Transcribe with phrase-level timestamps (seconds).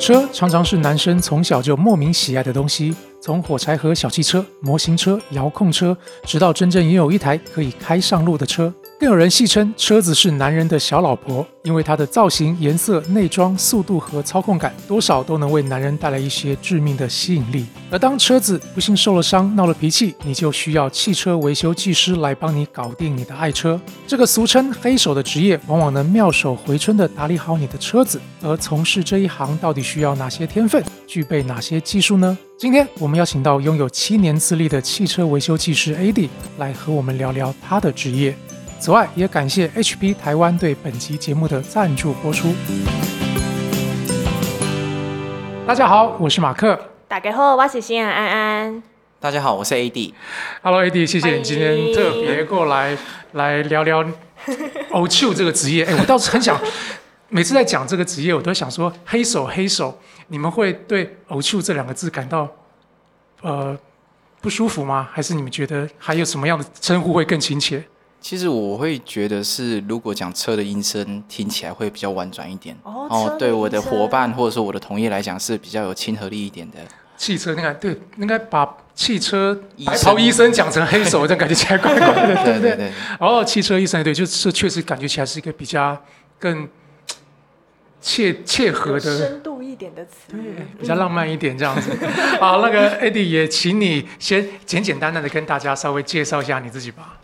[0.00, 8.72] 车常常是男生从小就莫名喜爱的东西，从火柴盒小汽车、模型车、遥控车，直到真正拥有一台可以开上路的车。
[9.00, 17.64] 更有人戏称车子是男人的小老婆，因为它的造型、颜色、内装、速度和操控感，多少都能为男人带来一些致命的吸引力。
[17.90, 23.80] 而当车子不幸受了伤、闹了脾气，你就需要汽车维修技师来帮你搞定你的爱车。
[24.06, 28.20] 这个俗称“黑手”的职业，往往能妙手回春地打理好你的车子。
[28.42, 32.36] 而从事这一行，到底需要哪些天分，具备哪些技术呢？
[32.58, 38.36] 今天我们邀请到拥有七年资历的汽车维修技师 AD 来和我们聊聊他的职业。
[38.80, 42.54] 此外，也感谢 HP 台湾对本集节目的赞助播出。
[45.66, 46.80] 大家好，我是马克。
[47.06, 48.82] 大家好，我是新安安安。
[49.20, 50.14] 大家好，我是 AD。
[50.62, 52.96] Hello AD，谢谢你今天特别过来
[53.32, 54.00] 来聊聊
[54.92, 55.84] o c h 这个职业。
[55.84, 56.58] 哎，我倒是很想，
[57.28, 62.48] 每次在讲这个职业，我都想说黑手黑手，你们会对 o c h 这两个字感到
[63.42, 63.78] 呃
[64.40, 65.06] 不舒服吗？
[65.12, 67.84] 还是你们觉得还有什么样的称呼会更亲切？
[68.20, 72.76] 其实我会觉得是，如果讲车的音声听起来会比较婉转一点。
[72.84, 76.78] 哦对我的伙伴或者说我的同业来讲是比较有亲和力一点的。
[77.16, 82.70] 汽车，那个对，应该把汽车医生白袍医生讲成黑手，这样感觉起来怪怪的，对 不对？
[82.70, 86.02] 对对对，哦，汽车医生，对，就是确实感觉起来是一个比较
[86.38, 86.66] 更
[88.00, 89.00] 切切合的。
[89.18, 90.40] 深度一点的词，对
[90.78, 91.90] 比较浪漫一点这样子，
[92.40, 97.18] 好，那个 Eddie 也请你先简简单单的跟大家稍微介绍一下你自己吧。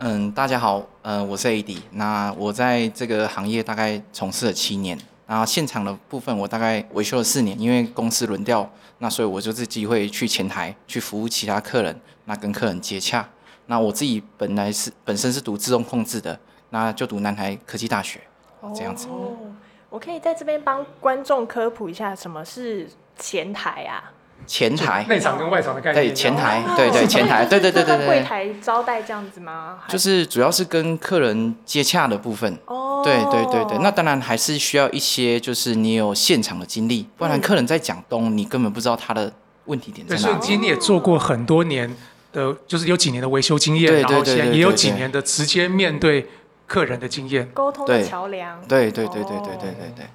[0.00, 1.76] 嗯，大家好，呃，我是 AD。
[1.90, 4.96] 那我在这个行业大概从事了七年，
[5.26, 13.28] 然后现场的部分我大概维修了四年，因为公司轮调，那所以我就自己会去前台去服务其他客人，那跟客人接洽。
[13.66, 16.38] 那我自己本来是本身是读自动控制的，
[16.70, 18.20] 那就读南台科技大学。
[18.72, 19.36] 这样子哦，
[19.90, 22.88] 我可以在这边帮观众科普一下什么是
[23.18, 24.12] 前台啊？
[24.48, 26.06] 前台，内场跟外场的概念。
[26.06, 29.80] 对前台，对对前台，对对对对对柜，台招待这样子吗？
[29.86, 32.58] 就是主要是跟客人接洽的部分。
[32.64, 39.30] 哦，对对对对，那当然还是需要一些，就是你有现场的经历，不然客人在讲东，你根本不知道他的
[39.66, 40.46] 问题点在哪，所以哪里。
[40.46, 41.94] 今天你也做过很多年
[42.32, 46.26] 的，就是有几年的维修经验，对对然后现在也有对对对对几年的直接面对
[46.66, 47.46] 客人的经验。
[47.52, 50.06] 沟通的桥梁，对对对对对对哦对对，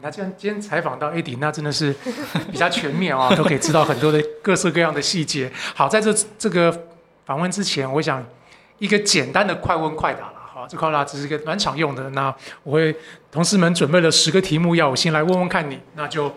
[0.00, 1.94] 那既然今天采访到 AD，那真的是
[2.52, 5.50] 比较全面啊、都可以知道很多的各式各样的细节。
[5.74, 6.86] 好，在这这个
[7.24, 8.24] 访问之前，我想
[8.78, 10.34] 一个简单的快问快答了。
[10.52, 12.10] 好，这快答只是一个暖场用的。
[12.10, 12.94] 那我会
[13.32, 16.32] 同事们准备了十个题目，要我先来问问看你，那就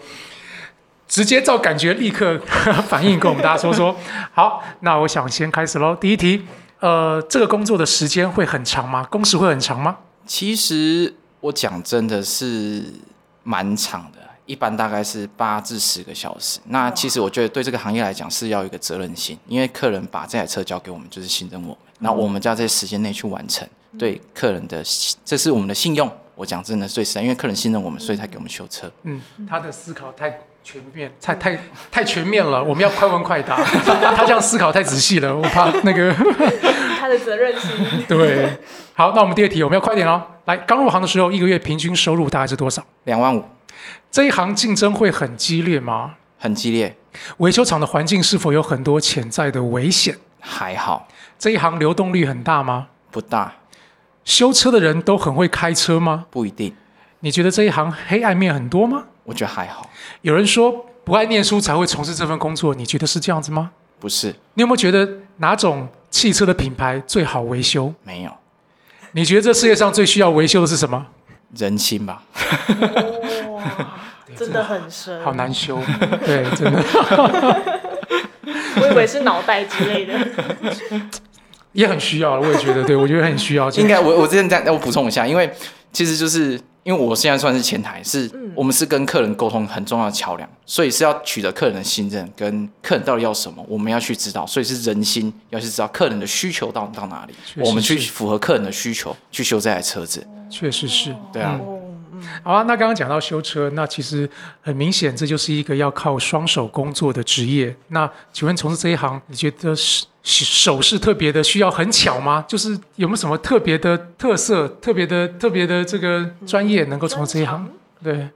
[1.08, 2.40] 直接照感觉立刻
[2.88, 3.96] 反应跟我们大家说说。
[4.34, 5.96] 好，那我想先开始喽。
[5.96, 6.46] 第一题，
[6.80, 9.04] 呃，这个工作的时间会很长吗？
[9.10, 9.98] 工时会很长吗？
[10.26, 12.84] 其实我讲真的是
[13.48, 16.60] 蛮长的，一般大概是八至十个小时。
[16.66, 23.66] 那其实我觉得对这个行业来讲是要有一个责任心，因为客人把这台车交给我们，就是信任我们，那我们就要在时间内去完成。
[23.98, 26.12] 对客人的信，这是我们的信用。
[26.36, 28.92] 我讲真的最实在，因为客人信任我们，所以才给我们修车。
[29.04, 31.58] 嗯，他的思考太全面，太太
[31.90, 32.62] 太全面了。
[32.62, 36.14] 我们要快问快答， 他这样思考太仔细了，我怕那个。
[37.00, 38.58] 他的责任心，对，
[38.94, 40.22] 好，那我们第二题，我们要快点哦。
[40.48, 42.82] 来，刚入行的时候，一个月平均收入大概是多少？
[43.04, 43.44] 两万五，
[44.10, 46.16] 这一行竞争会很激烈吗？
[46.38, 46.96] 很激烈，
[47.40, 50.18] 维修厂的环境是否有很多潜在的危险？
[50.40, 51.06] 还好，
[51.38, 52.88] 这一行流动率很大吗？
[53.12, 53.56] 不大，
[54.24, 56.28] 修车的人都很会开车吗？
[56.32, 56.74] 不一定。
[57.20, 59.04] 你觉得这一行黑暗面很多吗？
[59.26, 59.90] 我觉得还好，
[60.22, 60.72] 有人说
[61.04, 63.72] 不爱念书才会从事这份工作，你觉得是这样子吗？
[64.00, 67.94] 不是你有没有觉得哪种汽车的品牌最好维修？
[68.04, 68.32] 没有
[69.18, 71.08] 你觉得这世界上最需要维修的是什么？
[71.58, 72.22] 人心吧。
[73.50, 73.64] 哇，
[74.38, 75.82] 真的很深，好难修，
[76.24, 76.80] 对，真的
[78.80, 80.14] 我以为是脑袋之类的，
[81.78, 83.70] 也很需要，我也觉得，对 我觉得很需要。
[83.72, 85.48] 应该我我之前这样，我补充一下，因为
[85.94, 100.26] 其实就是因为我现在算是前台，是、我们是跟客人沟通很重要的桥梁，所以是要取得客人的信任，跟客人到底要什么，我们要去知道，所以是人心，要去知道客人的需求到到哪里我们去符合客人的需求去修这台车子。
[100.50, 101.16] 确实是。
[101.32, 101.60] 对啊，
[102.44, 104.28] 好啊，那刚刚讲到修车，那其实
[104.62, 107.76] 很明显，这就是一个要靠双手工作的职业。
[107.90, 112.44] 那请问从事这一行，你觉得是手是特别的需要很巧吗？
[112.48, 117.70] 就是有没有什么特别的特色、特别的、特别的这个专业能够从事这一行？
[118.04, 118.30] 对，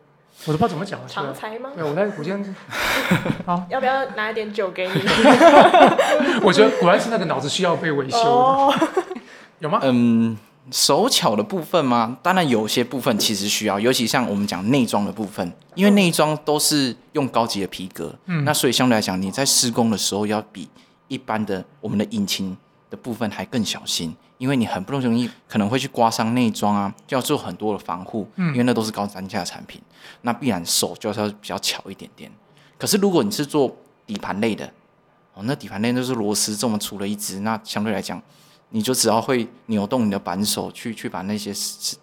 [0.45, 1.05] 我都不知道怎么讲了。
[1.07, 1.69] 常才吗？
[1.75, 2.55] 对，我在我今天，
[3.69, 4.93] 要不要拿一点酒给你？
[6.41, 8.73] 我觉得果然是那个脑子需要被维修
[9.59, 9.79] 有吗？
[9.83, 10.37] 嗯，
[10.71, 12.17] 手巧的部分吗？
[12.23, 20.69] 当然有些部分其实需要，尤其像我们讲内装的部分，因为内装都是用高级的皮革，嗯那所以相对来讲，你在施工的时候要比
[21.11, 22.55] 一般的我们的引擎
[22.89, 29.81] 的部分还更小心，因为你很不容易可能会去刮伤内装啊，就要做很多的防护，因为那都是高单价的产品，
[30.21, 32.31] 那必然手就是要比较巧一点点。
[32.77, 33.75] 可是如果你是做
[34.05, 34.65] 底盘类的，
[35.33, 38.21] 哦，那底盘类就是螺丝这么粗的一只，那相对来讲，
[38.69, 41.53] 你就只要会扭动你的扳手去去把那些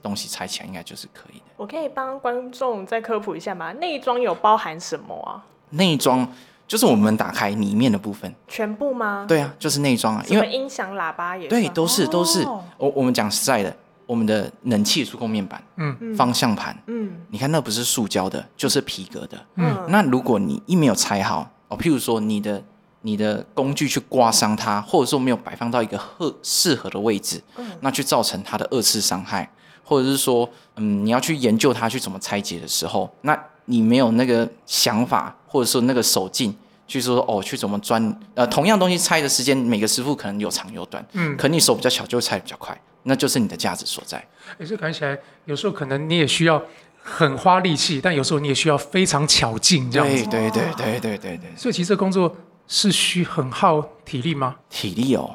[0.03, 1.45] 东西拆起来，应该就是可以的。
[1.57, 3.73] 我可以帮观众再科普一下吗？
[3.73, 5.45] 内装有包含什么啊？
[5.71, 6.27] 内装
[6.69, 9.25] 就是我们打开里面的部分，全部吗？
[9.26, 12.43] 对啊，就是内装啊，因为音响、喇叭也对都是都是。
[12.43, 13.75] 哦我我们讲实在的，
[14.06, 16.15] 我们的冷气触控面板、嗯。
[16.15, 17.11] 方向盘，嗯。
[17.31, 19.38] 你看那不是塑胶的，就是皮革的。
[19.56, 19.87] 嗯。
[19.88, 22.62] 那如果你一没有拆好哦，譬如说你的
[23.00, 27.67] 你的工具去刮伤它，或者说没有摆放到一个合适合的位置，嗯。
[27.81, 29.50] 那去造成它的二次伤害，
[29.82, 36.55] 或者是说，嗯，你要去研究它去怎么拆解的时候，那你没有那个想法，或者说那个手劲。
[36.91, 38.19] 去说哦，去怎么钻？
[38.35, 44.27] 呃，同样东西拆的时间，每个师傅可能有长有短，嗯，可你手比较小，就会拆的比较快，那就是你的价值所在。
[44.59, 45.15] 也是看起来
[45.45, 46.62] 有时候可能你也需要
[47.03, 50.25] 很花力气，但有时候你也需要非常巧劲这样子。
[50.31, 52.35] 对对对对对对对，所以其实这工作
[52.67, 54.56] 是需很耗体力吗？
[54.71, 55.31] 体力哦，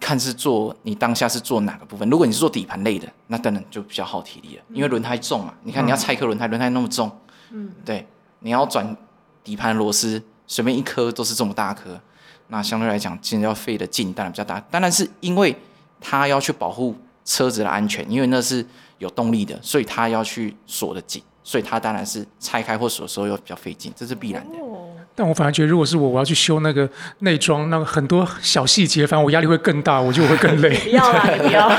[0.00, 2.08] 看是做你当下是做哪个部分。
[2.08, 5.52] 如果你是做底盘类的，那当然就比较耗体力了，因为轮胎重嘛。
[5.64, 7.10] 你看你要拆一颗轮胎，轮胎那么重，
[7.50, 8.06] 嗯，对，
[8.38, 8.96] 你要转
[9.44, 12.00] 底盘螺丝，随便一颗都是这么大颗，
[12.48, 14.58] 那相对来讲，今天要费的劲当然比较大。
[14.70, 15.54] 当然是因为
[16.00, 18.66] 它要去保护车子的安全，因为那是
[18.98, 24.56] 有动力的，所以它要去锁的紧，所以它当然是拆开或锁的时候又比较费劲，这是必然的。
[24.58, 26.88] 哦，但我反而觉得，如果是我，我要去修那个
[27.20, 30.76] 内装，那个很多小细节，反正我压力会更大，我就会更累。
[30.84, 31.70] 不要啦，你不要。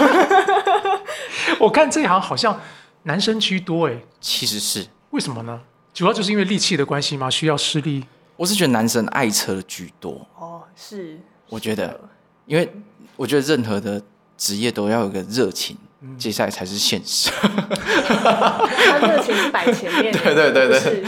[1.60, 2.60] 我看这一行好像
[3.04, 5.60] 男生居多，哎，其实是，为什么呢？
[5.96, 7.30] 主要就是因为力气的关系吗？
[7.30, 8.04] 需要施力？
[8.36, 10.28] 我是觉得男生爱车居多。
[10.38, 11.98] 哦，是，我觉得
[12.46, 12.70] 因为
[13.16, 14.02] 我觉得任何的
[14.38, 15.78] 职业都要有个热情，
[16.18, 17.32] 接下来才是现实。
[17.32, 21.04] 他热情是摆前面的， 对对对对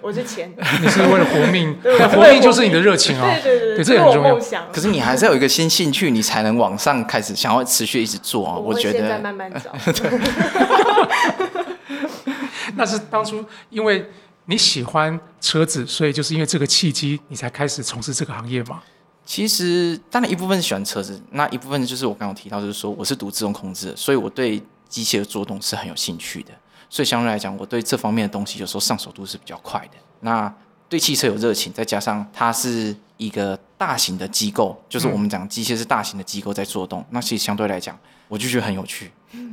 [0.00, 0.50] 我是钱，
[0.80, 1.76] 你是为了活命，
[2.10, 3.36] 活命就是你的热情啊。
[3.42, 4.38] 对对对对这很重要。
[4.72, 8.56] 可是你还是要有一个新兴趣，你才能往上开始，想要持续一直做啊。
[8.56, 9.70] 我觉得慢慢找，
[12.76, 14.08] 那是当初因为
[14.46, 18.82] 你喜欢车子，所以就是因为这个契机，你才开始从事这个行业吗。
[19.24, 26.50] 其实当然一部分是喜欢车子，那一部分就是我刚刚有提到，就是说我是读自动控制的，所以我对机械的做动是很有兴趣的。
[26.90, 29.96] 所以相对来讲，我对这方面的东西有时候上手度是比较快的。
[30.20, 30.52] 那
[30.88, 37.98] 对汽车有热情，再加上它是一个大型的机构，就是我们讲机械是大型的机构在做动，那其实相对来讲，
[38.28, 39.10] 我就觉得很有趣。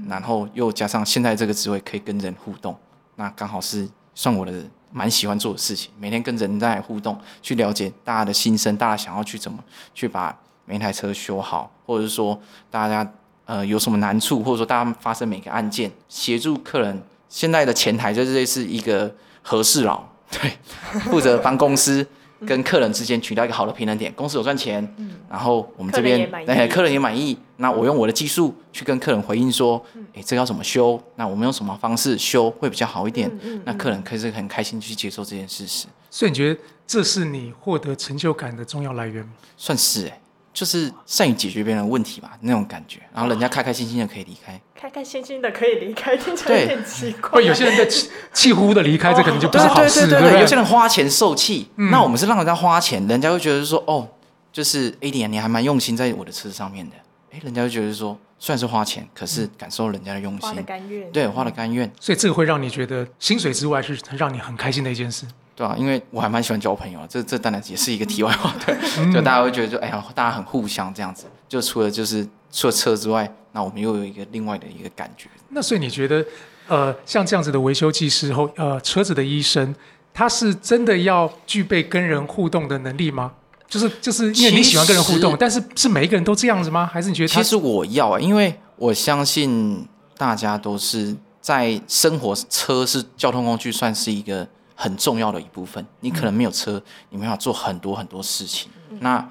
[0.10, 2.76] 然后又加上现在这个职位可以跟人互动，
[3.20, 3.86] 那刚好是
[4.16, 4.54] 算我的
[4.94, 5.92] 蛮喜欢做的事情。
[6.00, 9.62] 每天跟人在互动，去了解大家的心声，大家想要去怎么
[9.94, 10.34] 去把
[10.64, 12.40] 每一台车修好，或者是说
[12.72, 13.06] 大家
[13.44, 17.04] 呃有什么难处，或者说大家发生每个案件，协助客人。
[17.28, 20.02] 现在的前台就是类似一个和事佬，
[20.32, 20.58] 对，
[21.12, 22.08] 负责帮公司
[22.46, 24.96] 跟客人之间取到一个好的平衡点，公司有赚钱，
[25.30, 29.84] 然后我们这边客人也满意哎客人也满意，那我用我的技术去跟客人回应说，
[30.14, 31.02] 哎，这个要怎么修？
[31.16, 33.30] 那我们用什么方式修会比较好一点？
[33.66, 39.32] 那客人可以是很开心去接受这件事实，所以你觉得这是你获得成就感的重要来源吗？
[39.58, 40.22] 算是哎、
[40.60, 44.60] 就是善于解决别人的问题吧，那种感觉，然后人家开开心心的可以离开。
[44.76, 47.30] 开开心心的可以离开，听起来有点奇怪。
[47.30, 50.42] 会有些人在气气呼的离开，这可能就不是好事，对对对？
[50.42, 54.06] 有些人花钱受气，嗯那我们是让人家花钱，人家会觉得说，哦，
[54.52, 56.98] 就是 A 点，你还蛮用心在我的车上面的，
[57.32, 65.26] 哎，人家会觉得说，虽然是花钱，可是感受人家的用花的心，甘愿，对，花的甘愿，所以这个会让你觉得薪水之外是让你很开心的一件事。
[65.60, 75.28] 对啊，因为我还蛮喜欢交朋友，这这当然也是一个题外话， 对，嗯就大家会觉得就哎呀，大家很互相这样子，就除了就是除了车之外，那我们又有一个另外的一个感觉。
[75.50, 76.26] 那所以你觉得，
[76.70, 79.76] 呃，像这样子的维修技师后，呃，车子的医生，
[80.14, 83.34] 他是真的要具备跟人互动的能力吗？
[83.68, 86.90] 就是就是因为你喜欢跟人互动，但是是每一个人都这样子吗？
[86.90, 89.86] 还是你觉得他其实我要啊，因为我相信
[90.18, 94.48] 大家都是在生活，车是交通工具，算是一个
[94.82, 95.86] 很重要的一部分。
[96.00, 98.72] 你可能没有车，你没办法做很多很多事情。
[99.02, 99.28] 那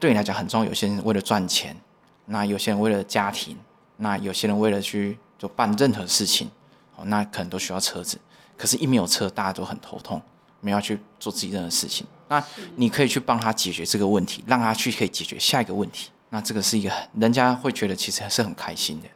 [0.00, 0.68] 对你来讲很重要。
[0.68, 1.76] 有些人为了赚钱，
[2.26, 3.56] 那有些人为了家庭，
[3.98, 6.50] 那有些人为了去就办任何事情，
[6.96, 8.18] 哦，那可能都需要车子。
[8.56, 10.20] 可是，一没有车，大家都很头痛，
[10.60, 12.04] 没有要去做自己任何事情。
[12.26, 12.42] 那
[12.74, 16.10] 你可以去帮他解决这个问题，让他去可以解决下一个问题。
[16.30, 19.08] 那这个是一个很人家会觉得其实还是很开心的。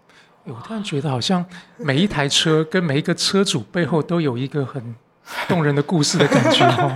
[0.44, 1.44] 我突然觉得好像
[1.76, 4.94] 每一台车跟每一个车主背后都有一个很
[5.48, 6.90] 动人的故事的感觉哦。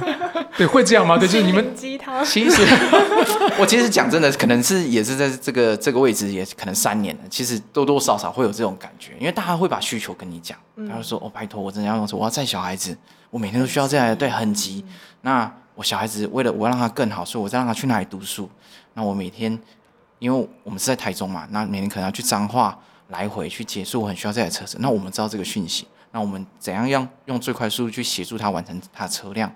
[0.57, 1.19] 对，会这样吗？
[1.19, 2.63] 对，就是你们鸡汤，其实
[3.61, 7.23] 我其实讲真的，可能是也是在这个这个位置，也可能三年了。
[7.31, 10.57] 其实多多少少会有这种感觉，因为大家会把需求跟你讲，
[10.89, 12.97] 他会说：“哦，拜托，我真的要用车，我要载小孩子，
[13.31, 14.83] 我每天都需要这样的，对，很急。
[15.21, 18.49] 那我小孩子为了我要让他更好，所以我再让他去哪里读书？
[18.95, 19.59] 那我每天，
[20.19, 22.79] 因为我们是在台中嘛，那每天可能要去彰化
[23.09, 24.79] 来回去结束，我很需要这台车子。
[24.81, 29.53] 那我们知道这个讯息，那我们怎样样用最快速度去协助他完成他的车辆？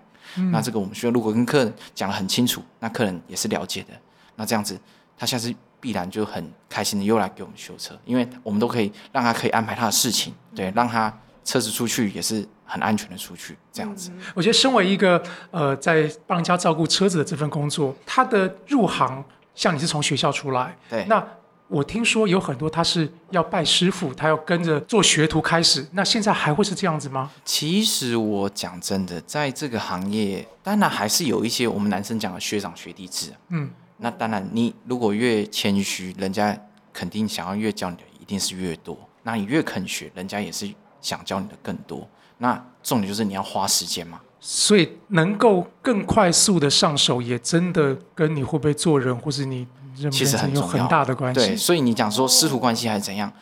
[0.52, 3.94] 那这个我们需要如果跟客人讲的很清楚，那客人也是了解的。
[4.36, 4.78] 那这样子，
[5.16, 11.10] 他下次必然就很开心的又来给我们修车，因为我们都可以让他可以安排他的事情，对，让他
[11.46, 14.12] 车子出去也是很安全的出去，这样子。
[14.34, 19.24] 我觉得身为一个呃，在帮人家照顾车子的这份工作，他的入行，
[19.54, 21.26] 像你是从学校出来，对，那
[21.70, 25.86] 我听说有很多他是要拜师傅，他要跟着做学徒开始。
[25.92, 27.30] 那现在还会是这样子吗？
[27.44, 33.32] 其实我讲真的，在这个行业，当然还是有一些我们男生讲的学长学弟制。
[33.50, 36.58] 嗯，那当然，你如果越谦虚，人家
[36.92, 38.98] 肯定想要越教你的一定是越多。
[39.22, 40.68] 那你越肯学，人家也是
[41.00, 42.04] 想教你的更多。
[42.38, 44.20] 那重点就是你要花时间嘛。
[44.40, 49.68] 所以能够更快速的上手，也真的跟你会不会做人，或是你
[50.08, 51.40] 其实很很重要大的关系。
[51.40, 53.32] 对，所以你讲说师徒关系还是怎样？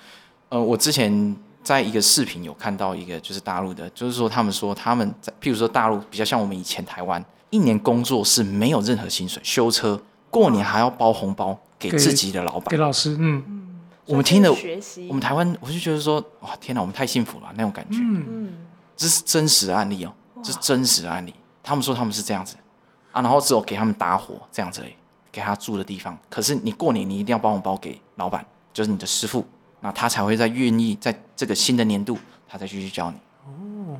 [0.48, 10.00] 呃，我之前在一个视频有看到一个，就是大陆的，就是说他们说他们在，譬如说大陆比较像我们以前台湾，一年工作是没有任何薪水，修车
[10.30, 12.64] 过年还要包红包给给自己的老板。
[12.70, 13.66] 给老师，嗯
[14.06, 17.98] 我们听了学习，我们台湾，我就觉得说，哇，天哪，我们太幸福了那种感觉。
[18.00, 18.52] 嗯，嗯，
[18.96, 20.10] 这是真实的案例哦，
[20.42, 21.34] 这是真实的案例。
[21.62, 22.56] 他们说他们是这样子
[23.12, 24.94] 啊，然后只有给他们打火这样子而已，
[25.38, 26.18] 给他住的地方。
[26.28, 29.46] 可是你过年你一定要帮我包给老板，就是你的师傅，
[29.80, 32.18] 那他才会在愿意在这个新的年度，
[32.48, 33.16] 他再继续教你。
[33.46, 33.98] 哦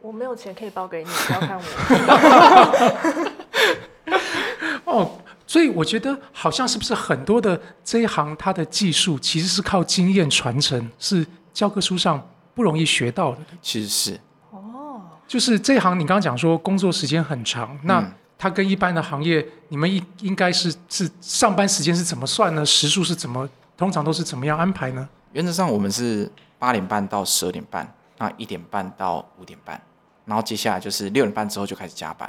[0.00, 1.62] 我没有钱可以包给你，不要看我。
[4.92, 5.12] 哦，
[5.46, 12.20] 所以我觉得好像是不是很多的这一行，它的技术其实是靠经验传承，是教科书上
[12.52, 13.38] 不容易学到的。
[13.62, 14.20] 其实是，
[14.50, 18.12] 哦，就是这一行，你刚刚讲说工作时间很长，那嗯
[18.42, 22.66] 它跟一般的行业，你们应应该是是上班时间是怎么算呢？
[22.66, 25.08] 时数是怎么，通常都是怎么样安排呢？
[25.30, 29.80] 原则上我们是八点半到十二点半，那一点半到五点半，
[30.24, 32.28] 然后接下来就是六点半之后就开始加班，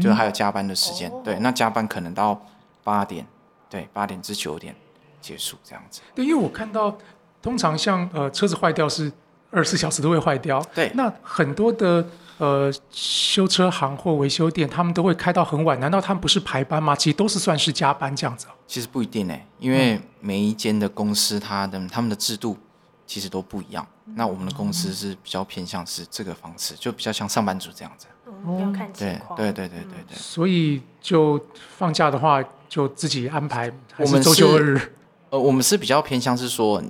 [0.00, 1.10] 就还有加班的时间。
[1.10, 2.42] 哦对，那加班可能到
[2.82, 3.26] 八点，
[3.68, 4.74] 对，八点至九点
[5.20, 6.00] 结束这样子。
[6.14, 6.96] 对，因为我看到
[7.42, 9.12] 通常像呃车子坏掉是
[9.50, 12.06] 二十四小时都会坏掉，对，那很多的
[12.42, 16.96] 呃修车行或维修店，他们都会开到很晚，难道他们不是排班吗？
[16.96, 18.50] 其实都是算是加班这样子哦。
[18.66, 22.58] 其实不一定诶，因为每一间的公司它的他们的制度
[23.06, 23.86] 其实都不一样。
[24.16, 28.08] 那我们的公司是比较偏向是这个方式，就比较像上班族这样子。
[28.26, 29.36] 嗯，要看情对况。
[29.36, 30.16] 对对对对对。
[30.16, 31.40] 所以就
[31.76, 34.94] 放假的话，就自己安排，我们是周休二日？
[35.30, 36.82] 呃，我们是比较偏向是说，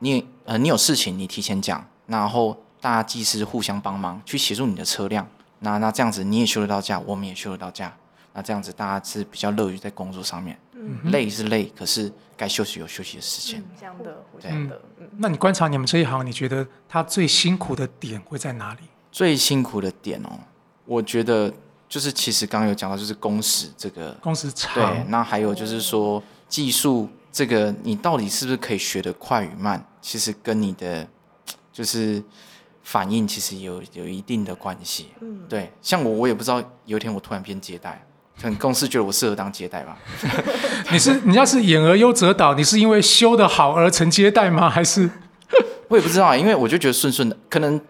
[0.00, 5.26] 你呃你有事情你提前讲，然后大家技师互相帮忙去协助你的车辆。
[5.60, 7.94] 那那这样子你也休得到假，我们也休得到假。
[8.32, 13.62] 那这样子大家是比较乐于在工作上面，嗯，累是累，可是该休息有休息的时间。
[13.78, 18.80] 这样的，这样的，嗯，那你观察你们这一行，你觉得他最辛苦的点会在哪里？
[19.10, 20.30] 最辛苦的点哦，
[20.86, 21.52] 我觉得
[21.88, 31.06] 就是其实刚刚有讲到，就是工时这个工时对，，那还有就是说技术这个，你到底是不是可以学得快与慢，其实跟你的
[31.72, 32.22] 就是
[32.90, 35.06] 反应其实有有一定的关系。
[35.20, 38.04] 嗯，对，像我，我也不知道有一天我突然变接待，
[38.42, 39.96] 可能公司觉得我适合当接待吧。
[40.90, 44.68] 你是你要是演而优则导，你是因为修得好而成接待吗？
[44.68, 45.08] 还是
[45.86, 47.80] 我也不知道啊，因为我就觉得顺顺的，可能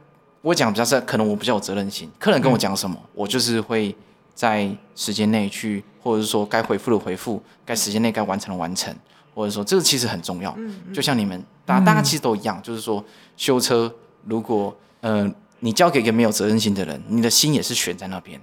[0.42, 3.97] 我讲比较是，可能我比较有责任心，客人跟我讲什么，我就是会
[4.35, 8.95] 在时间内去，或者是说该回复的回复，该时间内该完成的完成，
[9.35, 10.54] 或者说这个其实很重要。
[10.59, 13.02] 嗯就像你们大大家其实都一样，就是说
[13.38, 13.90] 修车，
[14.26, 18.40] 如果呃你交给一个没有责任心的人，你的心也是悬在那边，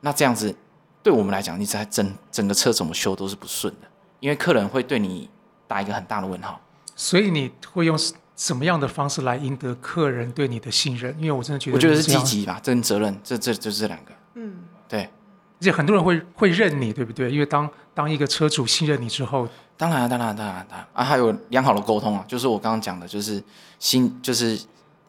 [0.00, 0.54] 那这样子
[1.02, 3.88] 对我们来讲，你在整整个车怎么修都是不顺的，
[4.20, 5.28] 因为客人会对你
[5.66, 6.60] 打一个很大的问号。
[6.94, 7.96] 所以你会用
[8.34, 11.14] 什么样的方式来赢得客人对你的信任？
[11.18, 14.12] 因为我真的觉得，我觉得是积，极吧，这跟责任，这这就这两个。
[14.34, 14.56] 嗯，
[14.88, 17.30] 对，而且很多人会会认你，对不对？
[17.30, 23.42] 因为当当一个车主信任你之后，当然啊，当然啊，当然啊，当然啊，还有良好的沟通啊，就是我刚刚讲的，就是
[23.78, 24.60] 心，就是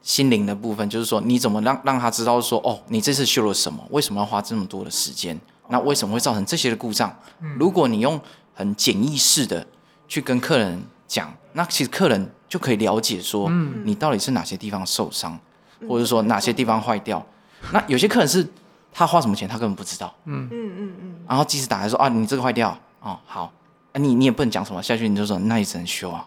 [0.01, 5.39] 心灵的部分，就是说你怎么让让他知道说，哦，你这次修了什么，为什么要花这么多的时间？
[5.67, 7.15] 那为什么会造成这些的故障？
[7.57, 8.19] 如果你用
[8.55, 9.65] 很简易式的
[10.07, 15.37] 去跟客人讲，那其实客人就可以了解说，嗯你到底是哪些地方受伤，
[15.87, 17.23] 或者说哪些地方坏掉。
[17.71, 18.47] 那有些客人是
[18.91, 23.51] 他花什么钱，他根本不知道，嗯嗯嗯嗯，然后即使打来说啊，你这个坏掉，哦好，
[23.93, 26.25] 啊你你也不能讲什么，下去你就说那也只能修啊。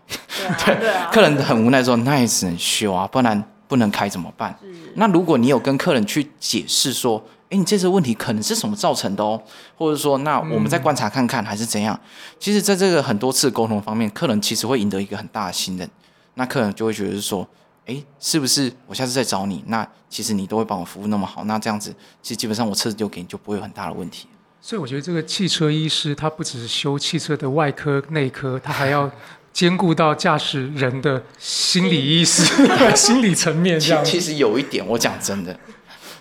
[0.65, 0.77] 对
[1.11, 4.55] 客人很无奈说那也只能修啊，不然不能开怎么办？
[4.97, 7.17] 那如果你有跟客人去解释说，
[7.49, 9.41] 哎，你这次问题可能是什么造成的哦，
[9.79, 11.99] 或者说那我们再观察看看还是怎样？
[12.39, 15.89] 其实在这个很多次沟通方面，客人其实会赢得一个很大的信任，
[16.35, 17.49] 那客人就会觉得说，
[17.87, 24.29] 哎，是不是我下次再找你，那其实你都会帮我服务那么好，那这样子其实基本上我车子丢给你就不会有很大的问题。
[24.61, 29.11] 所以我觉得这个汽车医师他不只是修汽车的外科、内科，他还要
[29.53, 32.43] 兼顾到驾驶人的心理意识、
[32.97, 34.05] 心理层面这样。
[34.05, 35.55] 其其实有一点，我讲真的，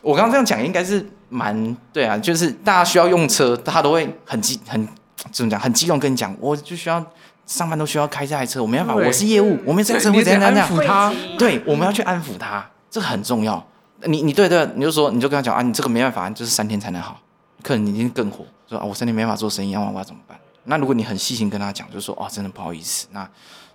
[0.01, 4.87] 我刚刚这样讲应该是蛮对啊，就是大家需要用车，他都会很激很
[5.31, 7.03] 怎么讲，很激动跟你讲，我就需要
[7.45, 13.65] 上班都需要开这台车，我没办法，我是业务，我们这个车会怎样怎样怎样，抚他对，我们要去安抚他，这个很重要。
[14.05, 17.21] 你你对对，你就说你就跟他讲啊，你这个没办法，就是三天才能好，
[17.63, 20.37] 客人已经更火，说啊我三天没办法做生意，要我要怎么办？
[20.65, 23.29] 那如果你很细心跟他讲，就说哦，真的不好意思，那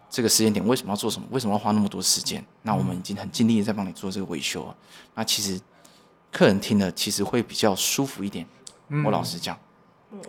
[0.09, 1.27] 这个时间点为什么要做什么？
[1.31, 2.45] 为什么要花那么多时间？
[2.63, 4.77] 那我们已经很尽力的在帮你做这个维修了。
[5.15, 5.61] 那其实
[6.31, 8.47] 客人听了其实会比较舒服一点。
[8.89, 9.59] 嗯我老实讲，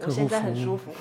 [0.02, 0.92] 我现在很舒服，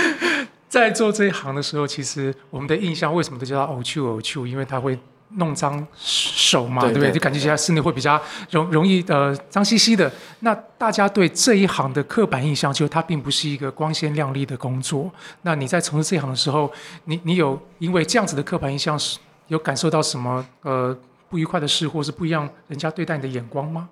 [0.68, 4.40] 在做这一行的时候，其实我们的印象为什么都叫他偶去偶去？
[4.48, 4.98] 因为他会
[5.36, 7.12] 弄脏手嘛，对不对？
[7.12, 8.20] 就感觉起来室内会比较
[8.50, 10.10] 容容易呃脏兮兮的。
[10.40, 15.10] 那大家对这一行的刻板印象，就是它并不是一个光鲜亮丽的工作。
[15.42, 16.70] 那你在从事这一行的时候，
[17.04, 19.18] 你你有因为这样子的刻板印象，是
[19.48, 20.96] 有感受到什么呃
[21.28, 23.88] 不愉快的事，或是不一样人家对待你的眼光吗？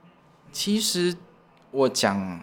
[0.50, 1.14] 其实
[1.70, 2.40] 我讲，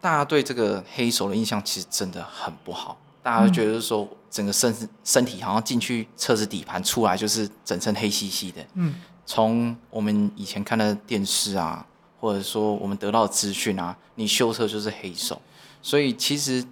[0.00, 2.98] 大家对这个黑手的印象其实真的很不好。
[3.22, 4.72] 大家都觉得说，整个身
[5.02, 8.64] 身体好像进去车子底盘出来就是整身黑兮兮的。
[8.74, 8.94] 嗯，
[9.26, 11.84] 从我们以前看的电视啊，
[12.18, 15.40] 或者说我们得到的资讯啊，你修车就是黑手，
[15.82, 16.64] 所以其实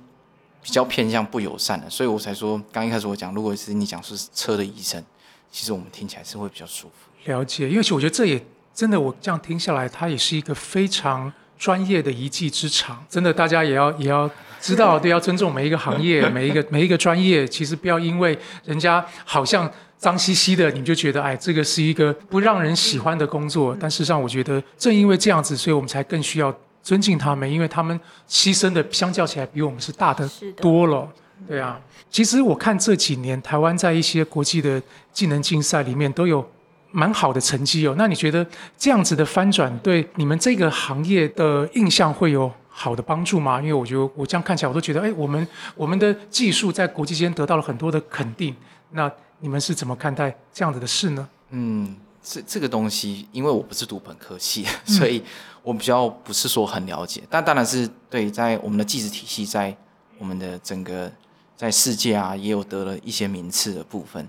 [0.62, 1.90] 比较偏向不友善的。
[1.90, 5.02] 所以我才说，刚一开始我讲，如果是你讲是车的医生，
[5.50, 7.30] 其实我们听起来是会比较舒服。
[7.30, 13.04] 了解，因为其实我觉得这也真的，我这样听下来，它也是一个非常专业的一技之长。
[13.08, 17.46] 真的，大家也要也要知道，对，要尊重每一个行业、每一个 每一个专业。
[17.46, 23.76] 其实不要因为人家好像脏兮兮的，你就觉得哎，这个是一个不让人喜欢的工作。
[23.78, 31.08] 但事实上，我觉得正因为这样子，所以我们才更需要尊敬他们，因为他们牺牲的相较起来比我们是大的多了。
[31.46, 36.44] 对啊，其实我看这几年台湾在一些国际的技能竞赛里面都有
[36.90, 37.94] 蛮好的成绩哦。
[37.98, 38.46] 那你觉得
[38.76, 43.60] 这样子的翻转对你们这个行业的印象会有好的帮助吗？
[43.60, 48.54] 因为我觉得我这样看起来，我都觉得，哎，我们我们的技术在国际间得到了很多的肯定。
[48.92, 51.28] 那你们是怎么看待这样子的事呢？
[51.50, 55.22] 嗯，这这个东西，因为我不是读本科系，所以
[55.62, 57.22] 我比较不是说很了解。
[57.28, 59.76] 但当然是对，在我们的技职体系，在
[60.18, 61.10] 我们的整个
[61.56, 64.26] 在世界啊，也有得了一些名次的部分。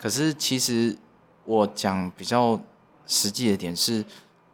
[0.00, 0.96] 可是其实
[1.48, 2.60] 我讲比较
[3.06, 4.04] 实际的点是，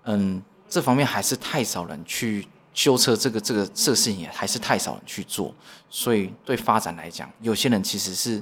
[0.04, 5.52] 嗯，这方面还是太少人去修车，这个这个这个事情也还是太少人去做。
[5.90, 8.40] 所以对发展来讲，有些人其实是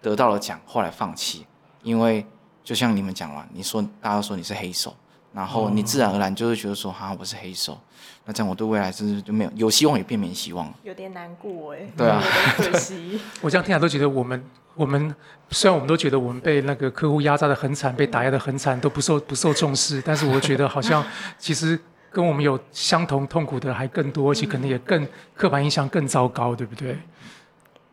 [0.00, 1.44] 得到了奖，后来放弃，
[1.82, 2.24] 因为
[2.64, 4.96] 就像你们讲了，你说大家都说你是黑手，
[5.34, 7.78] 然后你自然而然就会觉得说，哈，我是黑手，
[8.24, 10.74] 那这样我对未来是不是就没有有希望也变没希望了？
[10.84, 12.22] 有点难过哎，对啊
[12.56, 13.20] 可惜。
[13.42, 14.42] 我这样听起来都觉得我们
[14.80, 15.14] 我们
[15.50, 21.04] 虽然我们都觉得我们被那个客户压榨的很惨，被打压的很惨，都不受不受重视，但是我觉得好像
[21.38, 21.78] 其实
[22.10, 26.96] 跟我们有相同痛苦的还更多，而且可能也更刻板印象更糟糕，对不对？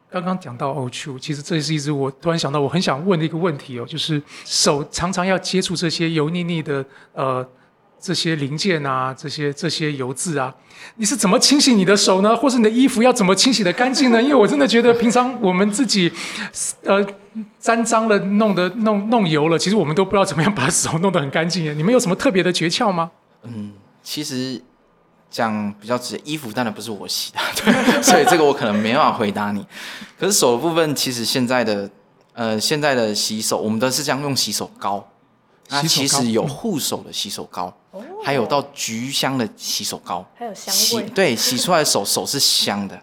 [0.09, 7.45] 刚刚讲到 O 2其实这是一直我突然想到我很想问的一个问题哦，就是手常常要接触这些油腻腻的呃
[7.99, 10.53] 这些零件啊，这些这些油渍啊，
[10.95, 12.35] 你是怎么清洗你的手呢？
[12.35, 14.21] 或是你的衣服要怎么清洗的干净呢？
[14.21, 16.11] 因为我真的觉得平常我们自己
[16.83, 17.05] 呃
[17.59, 21.77] 沾脏了、弄得弄弄油了，其实我们都不知道怎么样把手弄得很干净。
[21.77, 23.11] 你们有什么特别的诀窍吗？
[23.43, 24.61] 嗯，其实
[25.29, 29.65] 讲比较直接，衣服当然不是我洗的，对， 所以这个我可能没办法回答你。
[30.19, 31.89] 可是手的部分，其实现在的
[32.33, 35.05] 呃现在的洗手，我们都是这样用洗手膏。
[35.69, 40.25] 那其实有嗯护手的洗手膏，哦还有到橘香的洗手膏。
[40.35, 43.01] 还有香洗，对洗出来的手 手是香的，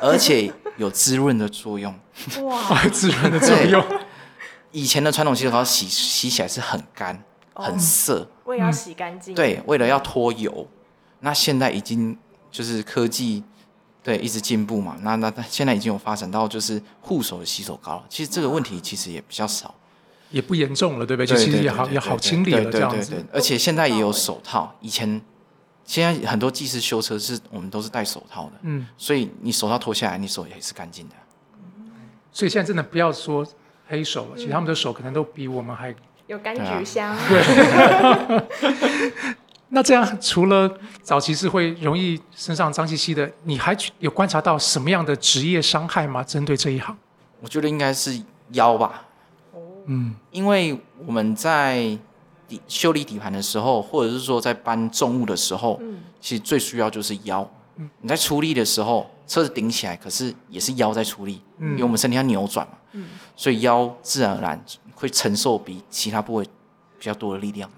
[0.00, 1.94] 而且有滋润的作用。
[2.42, 3.84] 哇， 滋润的作用。
[4.70, 7.14] 以前的传统洗手膏洗洗起来是很干、
[7.54, 9.34] 哦很涩，为了要洗干净。
[9.34, 10.66] 对，为了要脱油。
[11.20, 12.18] 那现在已经
[12.50, 13.44] 就是科技
[14.02, 14.96] 对，一直进步嘛。
[15.02, 18.04] 那那那现在已经有发展到就是护手的洗手膏了。
[18.08, 19.74] 其实这个问题其实也比较少，
[20.32, 21.26] 也不严重了，对不对？
[21.26, 23.26] 就其实也对对对好也好清理了这样子对对对对。
[23.32, 25.20] 而且现在也有手套，以前
[25.84, 31.14] 现在很多技师修车是我们都是戴手套的，嗯，所以你手套脱下来，你手也是干净的。
[32.32, 33.46] 所以现在真的不要说
[33.86, 35.94] 黑手了，其实他们的手可能都比我们还。
[36.28, 37.14] 有柑橘香，
[39.68, 46.22] 那这样除了早期是会容易身上脏兮兮的，你还有观察到什么样的职业伤害吗？
[46.22, 46.96] 针对这一行？
[47.40, 48.18] 我觉得应该是
[48.52, 49.04] 腰吧，
[49.86, 51.98] 嗯，因为我们在
[52.48, 56.00] 底修理底盘的时候，或者是说在搬重物的时候，嗯。
[56.20, 57.48] 其实最需要就是腰。
[58.00, 63.08] 你在出力的时候，车子顶起来，可是也是腰在出力，因为我们身体要扭转嘛，嗯。
[63.34, 64.64] 所以腰自然而然
[64.94, 67.68] 会承受比其他部位比较多的力量。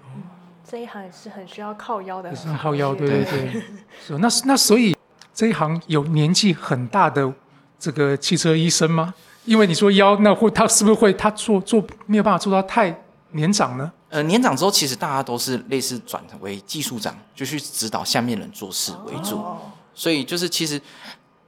[0.63, 2.35] 这一行也是很需要靠腰的。
[2.35, 3.07] 是靠腰，对。
[3.07, 3.63] 对对。
[4.05, 4.17] 是。
[4.19, 4.95] 那那所以
[5.33, 7.33] 这一行有年纪很大的
[7.79, 9.13] 这个汽车医生吗？
[9.45, 13.91] 因为你说腰，那会他是不是会他做做没有办法做到太年长呢？
[14.09, 19.57] 呃，年长之后，其实大家都是类似转为技术长，就去指导下面人做事为主，哦
[19.93, 20.79] 所以就是其实，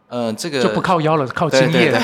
[0.07, 1.91] 呃，这个就不靠腰了，靠经验。
[1.91, 1.99] 对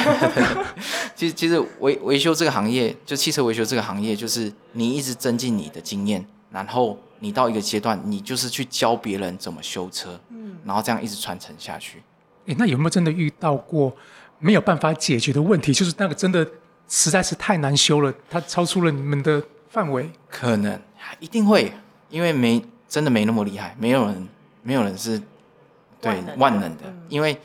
[1.16, 12.04] 其实其实维维修这个行业，就汽车维修这个行业，就是你一直增进你的经验，然后你到一个阶段，你就是去教别人怎么修车，嗯然后这样一直传承下去。
[12.46, 13.94] 哎那有没有真的遇到过
[14.44, 15.74] 没有办法解决的问题？
[15.74, 16.46] 就是那个真的
[16.90, 20.12] 实在是太难修了，它超出了你们的范围。
[20.30, 20.78] 可能
[21.20, 21.72] 一定会，
[22.10, 24.28] 因为没真的没那么厉害，没有人
[24.62, 25.22] 没有人是
[26.02, 27.40] 对万能的能的，嗯因为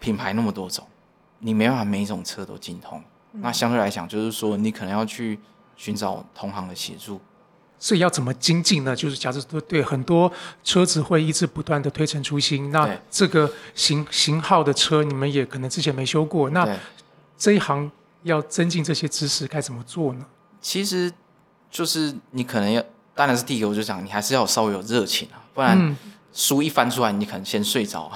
[0.00, 0.84] 品牌那么多种，
[1.38, 3.00] 你没办法每一种车都精通。
[3.32, 5.38] 嗯那相对来讲，就是说你可能要去
[5.76, 7.20] 寻找同行的协助。
[7.78, 8.94] 所以要怎么精进呢？
[8.94, 10.30] 就是假设说对很多
[10.64, 16.76] 车子会一直不断的推陈出新，那对这个型型号的车你们也可能之前没修过，那对，
[17.36, 17.90] 这一行
[18.24, 20.26] 要增进这些知识该怎么做呢？
[20.60, 21.12] 其实
[21.70, 22.82] 就是你可能要，
[23.14, 25.96] 当然是第一个，我就讲你还是要稍微有热情啊，不然嗯，
[26.38, 28.08] 书一翻出来，你可能先睡着。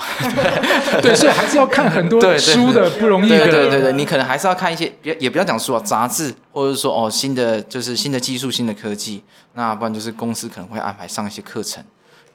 [1.03, 3.47] 对，所以还是要看很多书的，不容易对的。
[3.47, 11.83] 对对对，你可能还是要看一些，别也不要讲书啊，杂志，或者是说哦新的就是新的技术、新的科技，那不然就是公司可能会安排上一些课程，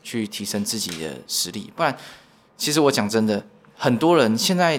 [0.03, 1.71] 去提升自己的实力。
[1.73, 1.95] 不然，
[2.57, 3.41] 其实我讲真的，
[3.77, 4.77] 很多人现在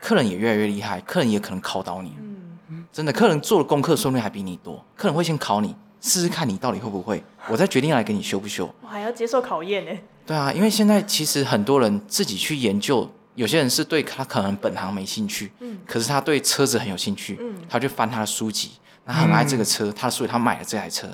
[0.00, 2.12] 客人也越来越厉害，客人也可能考倒你。
[2.20, 8.68] 嗯，真的，客人做的功课说不定还比你多，客人会先考你，试试看你到底会不会，我再决定来给你修不修。
[8.82, 9.92] 我还要接受考验呢。
[10.28, 18.72] 对啊，因为现在其实很多人自己去研究，有些人是对他可能本行没兴趣，嗯可是他对车子很有兴趣，嗯他就翻他的书籍，
[19.06, 21.08] 他很爱这个车，他所以他买了这台车，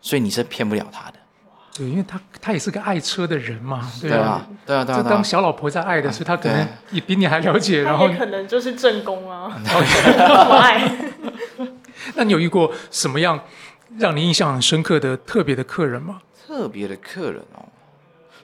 [0.00, 1.14] 所以你是骗不了他的。
[1.74, 5.08] 对，因为他他也是个爱车的人嘛，对对啊，对啊，对啊，就。
[5.08, 7.82] 当小老婆在爱的，所以他可能也比你还了解。
[7.82, 10.88] 然后可能就是正宫啊， 这么爱。
[12.14, 13.40] 那你有遇过什么样
[13.98, 16.20] 让你印象很深刻的特别的客人吗？
[16.46, 17.64] 特别的客人哦，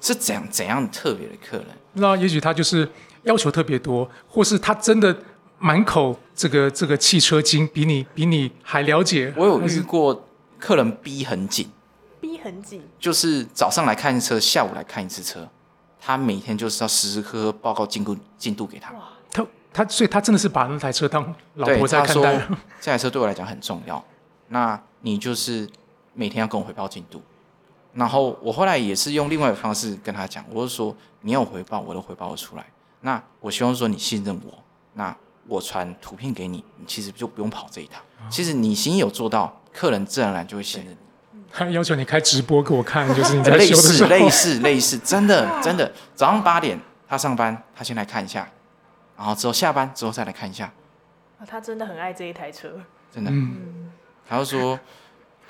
[0.00, 1.66] 是怎样怎样特别的客人？
[1.94, 2.88] 那也许他就是
[3.22, 5.16] 要求特别多，或是他真的
[5.58, 9.32] 满口这个这个汽车精，比你比你还了解。
[9.36, 11.68] 我有遇过客人逼很紧，
[12.20, 15.48] 逼很紧，就是早上来看一次车，下午来看一次车，
[16.00, 18.92] 他每天就是要时时刻刻报告进度进度给他。
[18.92, 22.46] 哇，他他，所以他真的是把那台车当老，婆在看待。
[22.80, 24.04] 这台车对我来讲很重要，
[24.48, 25.68] 那你就是
[26.14, 27.20] 每天要跟我回报进度。
[27.94, 32.64] 然后我后来也是用另外一个方式跟他讲，我是说你有回报，我都回报得出来。
[33.00, 34.52] 那我希望说你信任我，
[34.94, 35.14] 那
[35.46, 38.02] 我传图片给你，你其实就不用跑这一趟。
[38.30, 41.42] 其实你心意有做到，客人自然而然就会信任你。
[41.50, 43.66] 他要求你开直播给我看，就是你在类。
[43.72, 48.46] 似类似类似， 真的真的，早上八点他上班，他先来看一下，
[49.16, 50.70] 然后之后下班之后再来看一下，
[51.38, 52.78] 啊他真的很爱这一台车。
[53.10, 53.30] 真的。
[53.30, 53.92] 嗯，嗯，
[54.28, 54.78] 他就说，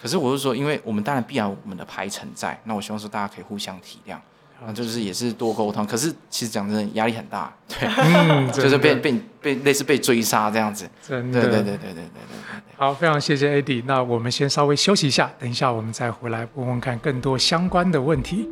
[0.01, 4.17] 可是我是说，因为我们当然必然我们的排程在，那我希望说大家可以互相体谅，
[4.65, 5.85] 那就是也是多沟通。
[5.87, 12.05] 可是其实讲真的，压力很大，对，嗯、就是被被被类似被追杀这样子，真的，对对对对对对对,對。
[12.77, 18.49] 好，非常谢谢 AD，那我们先稍微休息一下，等一下我们再回来问问看更多相关的问题。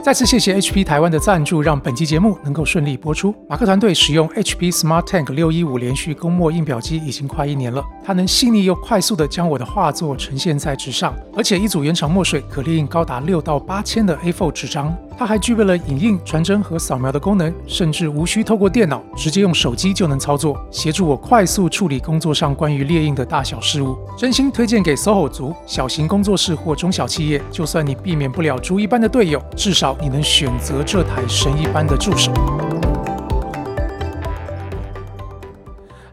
[0.00, 3.34] 再次谢谢 HP 台湾的赞助，让本期节目能够顺利播出。
[3.48, 14.96] 马克团队使用 HP Smart Tank 六一五连续供墨印表机已经快一年了，它能细腻又快速地将我的画作呈现在纸上，而且一组原厂墨水可列印高达六到八千的 A4 纸张。
[15.18, 23.98] 它还具备了影印、传真和扫描的功能，甚至无需透过电脑，直接用手机就能操作，协助我快速处理工作上关于列印的大小事务。
[24.16, 27.42] 真心推荐给 SOHO 族、小型工作室或中小企业。
[27.50, 32.30] 就算你避免不了猪一般的队友，至少你能选择这台神一般的助手。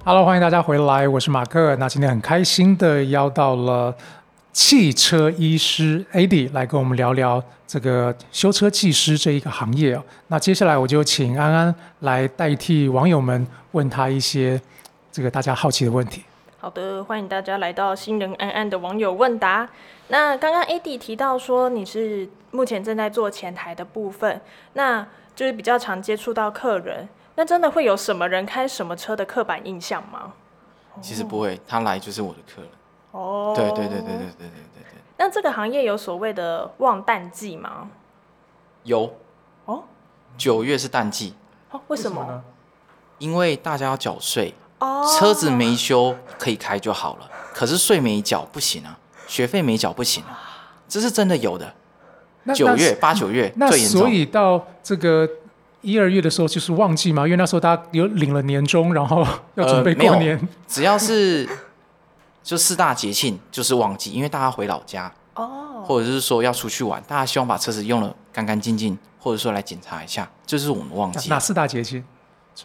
[0.04, 1.76] Hello，欢迎大家回来，我是马克。
[1.76, 3.94] 那今天很开心的邀到了。
[4.56, 10.02] 汽车医师 AD 来跟我们聊聊这个修车技师这一个行业哦。
[10.28, 14.60] 那接下来我就请安安来代替网友们问他一些
[15.12, 16.24] 这个大家好奇的问题。
[16.58, 19.68] 好的，欢迎大家来到新人安安的网友问答。
[20.08, 24.40] 那刚刚 AD 提到说你是目前正在做前台的部分，
[24.72, 27.06] 那就是比较常接触到客人。
[27.36, 30.32] 那真的会有什么人开什么车的刻板印象吗？
[31.02, 32.72] 其实不会，他来就是我的客人。
[33.16, 35.00] 哦，对对对对对对对对对。
[35.18, 37.88] 那这个行业有所谓的旺淡季吗？
[38.84, 39.16] 有。
[39.64, 39.84] 哦。
[40.38, 41.34] 九月是淡季。
[41.72, 42.44] 哦，为什么呢？
[43.20, 44.54] 因为大家要缴税。
[44.80, 45.06] 哦。
[45.18, 50.38] 车子没修可以开就好了，可是税没缴不行啊，学费没缴不行啊，
[50.90, 51.74] 这是真的有的。
[52.54, 54.02] 九月八九月最严重。
[54.02, 55.30] 所以到这个。
[55.82, 59.24] 一二月的时候就是旺季嘛，因为那时候大家有领了年终，然后
[59.54, 60.36] 要准备过年。
[60.68, 61.48] 只要是
[62.46, 71.28] 就四大节庆就是旺季，因为大家回老家哦，或者是说要出去玩，大家希望把车子用的干干净净，或者说来检查一下，就是我们旺季。
[71.28, 72.06] 哪四大节庆？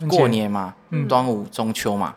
[0.07, 2.15] 过年嘛，嗯端午、中秋嘛，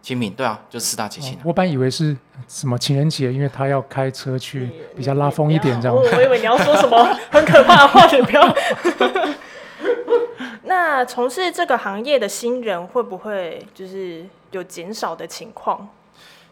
[0.00, 1.38] 清明，对啊，就四大节庆。
[1.44, 2.16] 我本以为是
[2.48, 5.94] 什么情人节，因为他要开车去比较拉风一点这样。
[5.94, 8.56] 我以为你要说什么很可怕的话，你不要。
[10.64, 15.86] 那从事这个行业的新人会不会就是有减少的情况？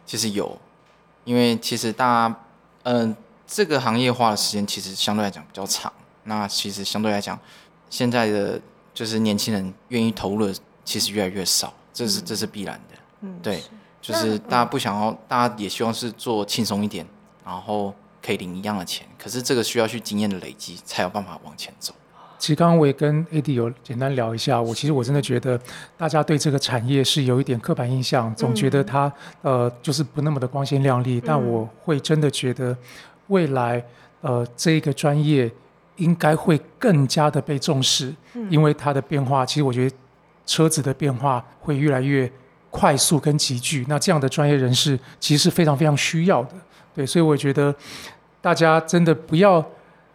[0.05, 0.59] 其实有，
[1.25, 2.41] 因为其实大家，
[2.83, 5.93] 嗯，这个行业花的时间其实相对来讲比较长。
[6.25, 7.39] 那其实相对来讲，
[7.91, 8.61] 现在的
[8.95, 12.97] 就是年轻人愿意投入的其实越来越少，这是这是必然的。
[13.23, 13.63] 嗯，对，
[14.01, 17.07] 就是大家不想要，大家也希望是做轻松一点，
[17.45, 19.07] 然后可以领一样的钱。
[19.19, 21.95] 可是这个需要去经验的累积，才有办法往前走。
[22.43, 25.57] 其实刚刚我也跟 AD 有简单聊一下，我其实我真的觉得
[25.97, 29.11] 大家对这个产业是有一点刻板印象，总觉得它
[29.43, 31.23] 呃就是不那么的光鲜亮丽。
[31.25, 32.77] 但我会真的觉得
[33.29, 33.81] 未来
[34.23, 35.49] 呃这个专业
[35.99, 38.13] 应该会更加的被重视，
[38.51, 39.97] 因为它的变化，其实我觉得
[40.45, 42.29] 车子的变化会越来越
[42.73, 43.87] 快速跟急剧。
[43.89, 46.55] 那这样的专业人士其实是非常非常需要的，
[46.93, 47.73] 对，所以我觉得
[48.41, 49.65] 大家真的不要。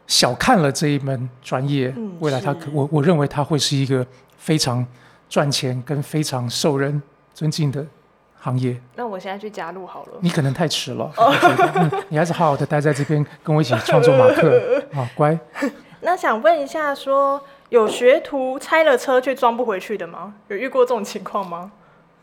[0.07, 4.05] 小看了这一门专业，未来他可我我认为他会是一个
[4.37, 4.85] 非常
[5.29, 7.01] 赚钱跟非常受人
[7.33, 7.85] 尊敬的
[8.39, 8.81] 行业。
[8.95, 10.13] 那我现在去加入好了。
[10.21, 11.11] 你可能太迟了，
[12.07, 15.37] 你还是好好的待在这边跟我一起创作马克啊， 乖。
[15.99, 20.35] 那想问一下，说有学徒拆了车却装不回去的吗？
[20.47, 21.71] 有遇过这种情况吗？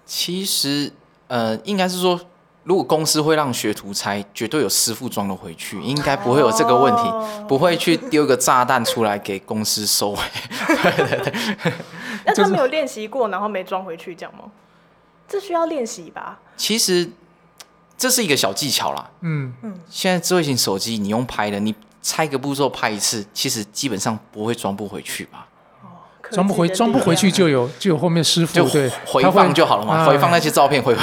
[0.06, 0.90] 其实，
[1.28, 2.18] 呃，应该是说。
[2.64, 7.02] 如果公司会让学徒拆，绝对有师傅装了回去，应该不会有这个问题，
[7.46, 10.16] 不会去丢个炸弹出来给公司收。
[10.66, 11.72] 对对对。
[12.24, 14.44] 那他没有练习过，然后没装回去，这样吗？
[15.28, 16.40] 这需要练习吧？
[16.56, 17.10] 其实
[17.98, 19.10] 这是一个小技巧啦。
[19.20, 19.78] 嗯嗯。
[19.90, 25.46] 现在智慧型手机，你用拍的，你拆个步骤拍一次，其实基本上不会装不回去吧？
[26.34, 30.94] 装不回，装不回去就有就有后面师傅对回放就好了嘛，回放那些照片 回。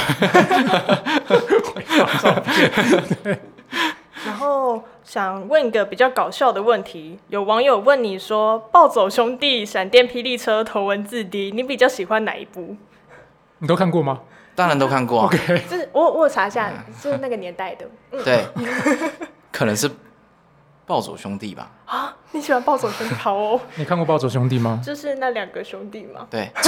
[4.25, 12.75] 然后想问一个比较搞笑的问题，有网友问你说《暴走兄弟》《闪电霹雳车》《头文字 D》，你比较喜欢哪一部？
[13.59, 14.19] 你都看过吗？
[14.53, 15.23] 当然都看过。
[15.23, 17.85] OK，就是我我查一下，就是那个年代的。
[18.23, 18.45] 对，
[19.51, 19.89] 可能是。
[20.91, 21.71] 暴走兄弟吧？
[21.85, 23.15] 啊，你喜欢暴走兄弟？
[23.15, 23.57] 好哦。
[23.75, 24.81] 你看过暴走兄弟吗？
[24.85, 26.27] 就是那两个兄弟吗？
[26.29, 26.51] 对。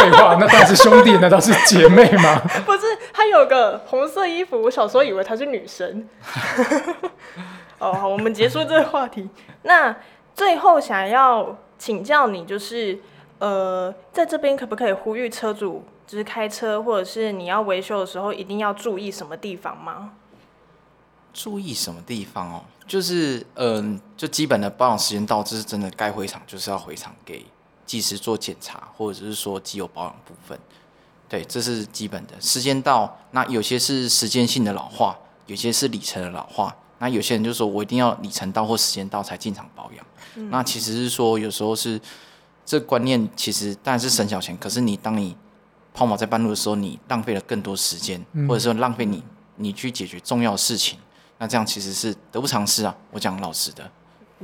[0.00, 2.40] 废话，那当然是兄弟，难道是姐妹吗？
[2.64, 6.08] 不是，他有个红色衣服，我小时候以为她是女神。
[7.78, 9.28] 哦，好，我们结束这个话题。
[9.64, 9.94] 那
[10.34, 12.98] 最后想要请教你，就是
[13.40, 20.12] 呃，在这边可不可以呼吁车主，就是开车或者是你要维修的时候，一定要注意什么地方吗？
[21.34, 22.62] 注意什么地方哦？
[22.86, 27.44] 就是嗯，就基本的保养时间到，这是真的该回厂就是要回厂给
[27.84, 30.58] 技师做检查，或者是说机油保养部分。
[31.28, 33.18] 对，这是基本的时间到。
[33.32, 36.76] 那有些是时间性的老化，有些是里程的老化。
[36.98, 40.06] 那有些人就说我一定要里程到或时间到才进厂保养。
[40.50, 42.00] 那其实是说有时候是
[42.64, 45.36] 这观念其实当然是省小钱，可是你当你
[45.92, 49.22] 抛锚在半路的时候，你浪费了更多时间，或者说浪费你
[49.56, 50.98] 你去解决重要的事情。
[51.38, 52.94] 那这样其实是得不偿失啊！
[53.10, 53.84] 我讲老实的。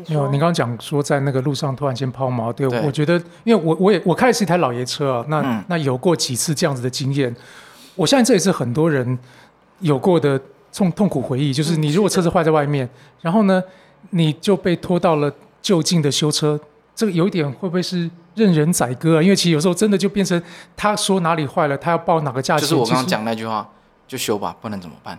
[0.07, 7.35] 有，你刚刚讲说在那个路上突然间抛锚，对我觉得，因为我我也我开的是一台老爷车啊，那那有过几次这样子的经验。
[7.95, 9.19] 我相信这也是很多人
[9.81, 10.41] 有过的
[10.73, 12.89] 痛痛苦回忆，就是你如果车子坏在外面，
[13.21, 13.63] 然后呢，
[14.11, 16.59] 你就被拖到了就近的修车。
[16.95, 19.23] 这个有一点会不会是任人宰割啊？
[19.23, 20.41] 因为其实有时候真的就变成
[20.77, 23.69] 他说哪里坏了，他要报哪个价钱，就是我刚刚讲那句话，就
[24.17, 25.19] 修吧，不能怎么办？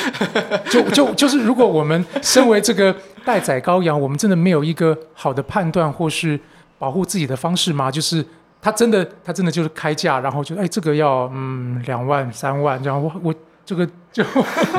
[0.70, 6.38] 就就就是，如果我们身为这个待宰羔羊，我们真的没有一个好的判断或是
[6.78, 7.90] 保护自己的方式吗？
[7.90, 8.24] 就是
[8.60, 14.24] 他真的他真的就是开价，然后就哎这个要嗯两万三万，然后我我这个就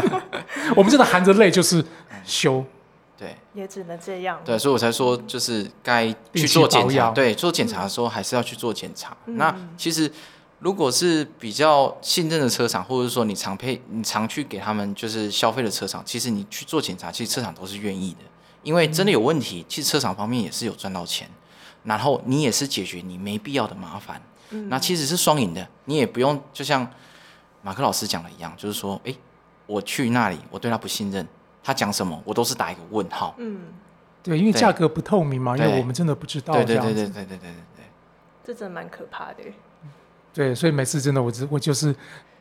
[0.76, 1.84] 我们真的含着泪就是
[2.23, 2.63] 修，
[3.17, 4.39] 对也只能这样。
[4.45, 7.12] 对，所以我才说，就是该去做检查。
[7.12, 9.15] 对，做检查的时候还是要去做检查。
[9.26, 10.12] 嗯那其实
[10.60, 18.26] 如果是比较信任的车厂，或者说你常配、你常去给他们就是消费的车厂，其实你去做检查，其实车厂都是愿意的，
[18.63, 21.30] 因为真的有问题，其实车厂方面也是有赚到钱，
[21.84, 24.22] 然后你也是解决你没必要的麻烦。
[24.50, 26.89] 嗯那其实是双赢的，你也不用就像
[27.62, 29.15] 马克老师讲的一样，就是说，诶，
[29.65, 31.28] 我去那里，我对他不信任，
[31.62, 33.36] 他讲什么我都是打一个问号。
[33.38, 33.62] 嗯，
[34.24, 37.86] 对，因为对价格不透明嘛，因为我们真的不知道对对对对对对对对。
[38.43, 39.43] 这真的蛮可怕的。
[40.38, 41.93] 对，所以每次真的我只我就是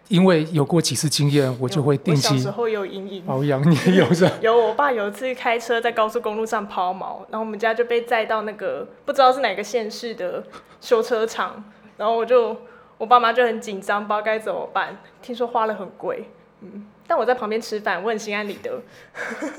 [0.08, 3.22] 因为有过几次经验，我就会定期小期时候有阴影。
[3.24, 3.58] 保养。
[3.68, 4.30] 你也有是？
[4.42, 10.44] 有我爸有一次开车在高速公路上抛锚，然后我们家就被载到那个不知道是哪个县市的
[10.80, 11.64] 修车厂，
[11.96, 12.54] 然后我就
[12.98, 14.98] 我爸妈就很紧张，不知道该怎么办。
[15.22, 16.28] 听说花了很贵，
[16.60, 18.78] 嗯，但我在旁边吃饭，我很心安理得，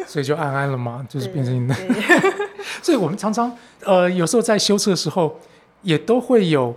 [0.06, 1.76] 所以就安安了嘛， 就是对变成你的。
[2.84, 3.52] 所以我们常常
[3.84, 5.39] 呃，有时候在修车的时候，
[5.82, 6.76] 也都会有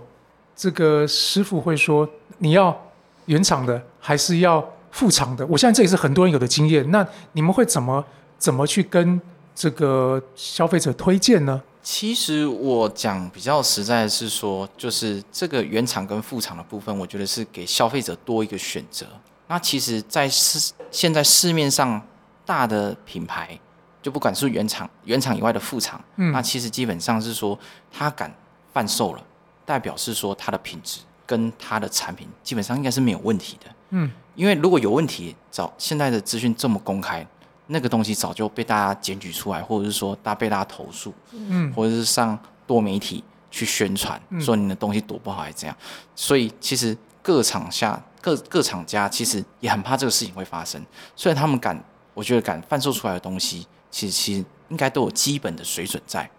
[0.55, 2.07] 这个师傅会说，
[2.39, 2.91] 你要
[3.25, 5.45] 原厂的还是要副厂的？
[5.47, 6.89] 我相信这也是很多人有的经验。
[6.91, 8.03] 那你们会怎么
[8.37, 9.19] 怎么去跟
[9.55, 11.61] 这个消费者推荐呢？
[11.83, 19.05] 其实我讲比较实在的是说，就是这个原厂跟副厂的部分，我觉得是给消费者多一个选择。
[19.47, 21.99] 那其实，在市现在市面上
[22.45, 23.59] 大的品牌，
[24.01, 27.57] 就不管是原厂、原厂以外的副厂，嗯那其实基本上是说，
[27.91, 28.31] 他敢
[28.71, 29.23] 贩售了，
[29.71, 33.71] 代表是说它的品质跟它的产品基本上应该是没有问题的。
[33.91, 37.25] 嗯，因为如果有问题，早现在的资讯这么公开，
[37.67, 45.77] 那个东西早就被大家检举出来，或者是说大被大家投诉，嗯，或者是上多媒体去宣传，嗯说你的东西多不好，还是这样。
[46.13, 51.81] 所以其实各厂下各各厂家其实也很怕这个事情会发生，所以他们敢，
[52.13, 56.29] 我觉得敢贩售出来的东西，其实其实应该都有基本的水准在。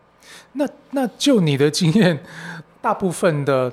[0.54, 2.22] 那那就你的经验，
[2.82, 3.72] 大部分的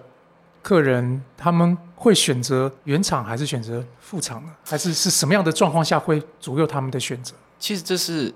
[0.61, 4.55] 客人他们会选择原厂还是选择副厂呢？
[4.63, 7.33] 还是是什么样的状况下会左右他们的选择？
[7.57, 8.33] 其实这是，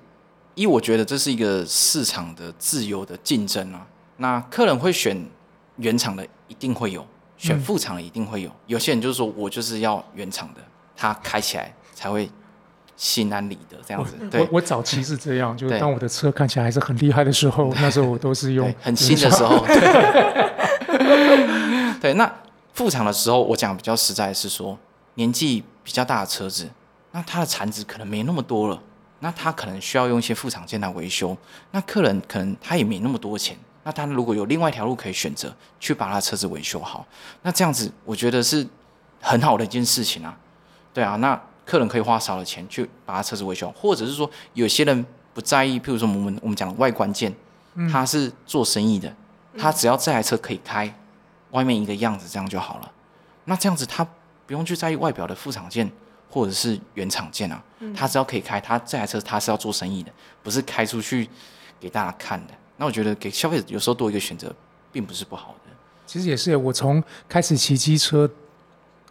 [0.55, 3.85] 一我觉得这是一个市场的自由的竞争啊。
[4.17, 5.25] 那客人会选
[5.77, 7.01] 原厂的，一定会有；
[7.37, 8.51] 选嗯副厂的一定会有。
[8.67, 10.61] 有些人就是说我就是要原厂的，
[10.95, 12.29] 他开起来才会
[12.95, 14.15] 心安理得这样子。
[14.19, 19.63] 我对我早期是这样，就是当我的车看起来还是很厉害的时候， 那时候我都是用，很新的时候。
[19.67, 19.75] 对，
[21.99, 22.31] 对，那
[22.73, 24.77] 副厂的时候，我讲比较实在的是说，
[25.15, 26.69] 年纪比较大的车子，
[27.11, 28.79] 那它的产值可能没那么多了，
[29.19, 31.35] 那他可能需要用一些副厂件来维修，
[31.71, 37.05] 那客人可能他也没那么多钱，那他如果有另外一条路可以选择，去把他的车子维修好，
[37.41, 38.67] 那这样子我觉得是
[39.21, 40.37] 很好的一件事情啊。
[40.93, 47.33] 对啊，那客人可以花少的钱去把他车子维修好，或者是说有些人不在意，譬如说我们我们讲的外观件，
[47.91, 49.13] 他是做生意的，
[49.57, 50.93] 他只要这台车可以开，
[51.51, 52.91] 外面一个样子这样就好了。
[53.45, 54.05] 那这样子他
[54.45, 55.89] 不用去在意外表的副厂件
[56.29, 57.63] 或者是原厂件啊，
[57.95, 61.29] 他只要可以开，他这台车他是要做生意的，不是开出去
[61.79, 62.53] 给大家看的。
[62.77, 64.53] 那我觉得给消费者有时候多一个选择，
[64.91, 65.71] 并不是不好的。
[66.05, 68.29] 其实也是，我从开始骑机车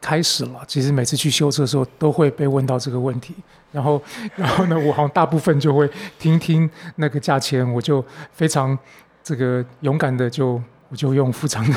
[0.02, 3.32] 开始了，其实每次去修车的时候都会被问到这个问题，
[3.70, 4.02] 然后，
[4.34, 5.88] 然后呢，我好像大部分就会
[6.18, 8.76] 听听那个价钱，我就非常
[9.22, 11.76] 这个勇敢的就我就用副厂的。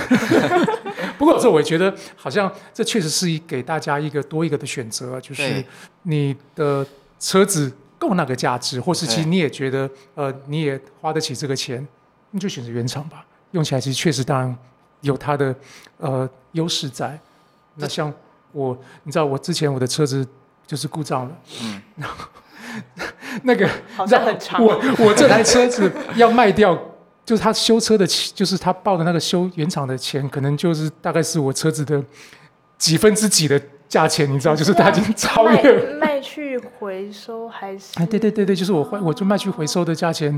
[1.20, 5.64] 不过有时候我也觉得，好像这确实是给大家一个多一个的选择，就是
[6.02, 6.86] 你的
[7.20, 11.88] 车子够那个价值，或是其实你也觉得呃你也花得起这个钱，
[12.32, 13.24] 你就选择原厂吧。
[13.52, 14.58] 用起来其实确实当然
[15.02, 15.56] 有它的
[16.00, 17.18] 呃优势在。
[17.76, 18.12] 那像
[18.52, 20.26] 我，你知道我之前我的车子
[20.66, 22.26] 就是故障了，嗯，然 后
[23.44, 24.60] 那个好像很长。
[24.66, 26.78] 我我这台车子要卖掉，
[27.26, 32.02] 就是他修车的钱，就是他报的那个修原厂的钱，可能就是大概是我车子的
[32.78, 35.98] 几分之几的价钱，你知道，就是他已经超越了。
[36.00, 38.00] 卖卖去回收还是？
[38.00, 40.30] 哎，对对对对，就是我换，我就卖去回收的价钱，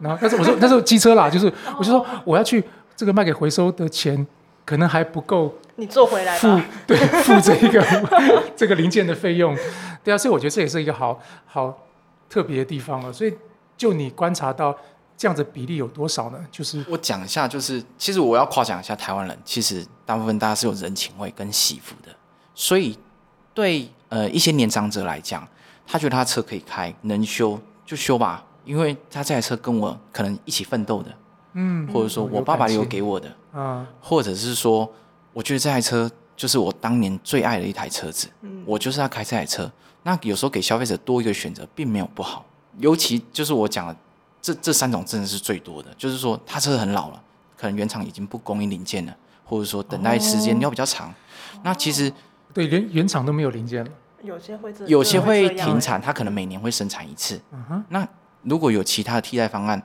[0.00, 2.64] 然后但是我说那时候机车啦，就是我就说我要去
[2.96, 4.26] 这个卖给回收的钱，
[4.66, 6.60] 可能还不够你做回来付。
[6.86, 7.82] 对付这一个
[8.54, 9.56] 这个零件的费用，
[10.04, 11.86] 对啊，所以我觉得这也是一个好好
[12.28, 13.10] 特别的地方了。
[13.10, 13.34] 所以
[13.78, 14.76] 就你观察到
[15.16, 16.38] 这样子比例有多少呢？
[16.50, 22.14] 就是我讲一下，就是其实我要夸奖一下台湾人，其实大部分大家是有人情味跟惜福的，
[22.54, 22.98] 所以
[23.54, 25.46] 对呃一些年长者来讲，
[25.86, 31.10] 他觉得他车可以开，能修就修吧，因为他这台车跟我可能一起奋斗的，
[31.54, 34.90] 嗯，或者说我爸爸留给我的，啊，或者是说
[35.32, 38.28] 我觉得这台车就是我当年最爱的一台车子，
[38.66, 39.70] 我就是要开这台车。
[40.02, 42.44] 那有时候给消费者多一个选择，并没有不好，
[42.78, 43.96] 尤其就是我讲的
[44.40, 47.22] 这这三种真的是最多的，就是说他车很老了，
[47.56, 51.12] 可能原厂已经不供应零件了，或者说等待时间要比较长。
[51.62, 52.12] 那其实
[52.52, 53.90] 对，连原厂都没有零件了。
[54.22, 57.40] 有些会这有些会停产，它可能每年会生产一次。
[57.52, 58.06] 嗯哼，那
[58.42, 59.80] 如果有其他的替代方案，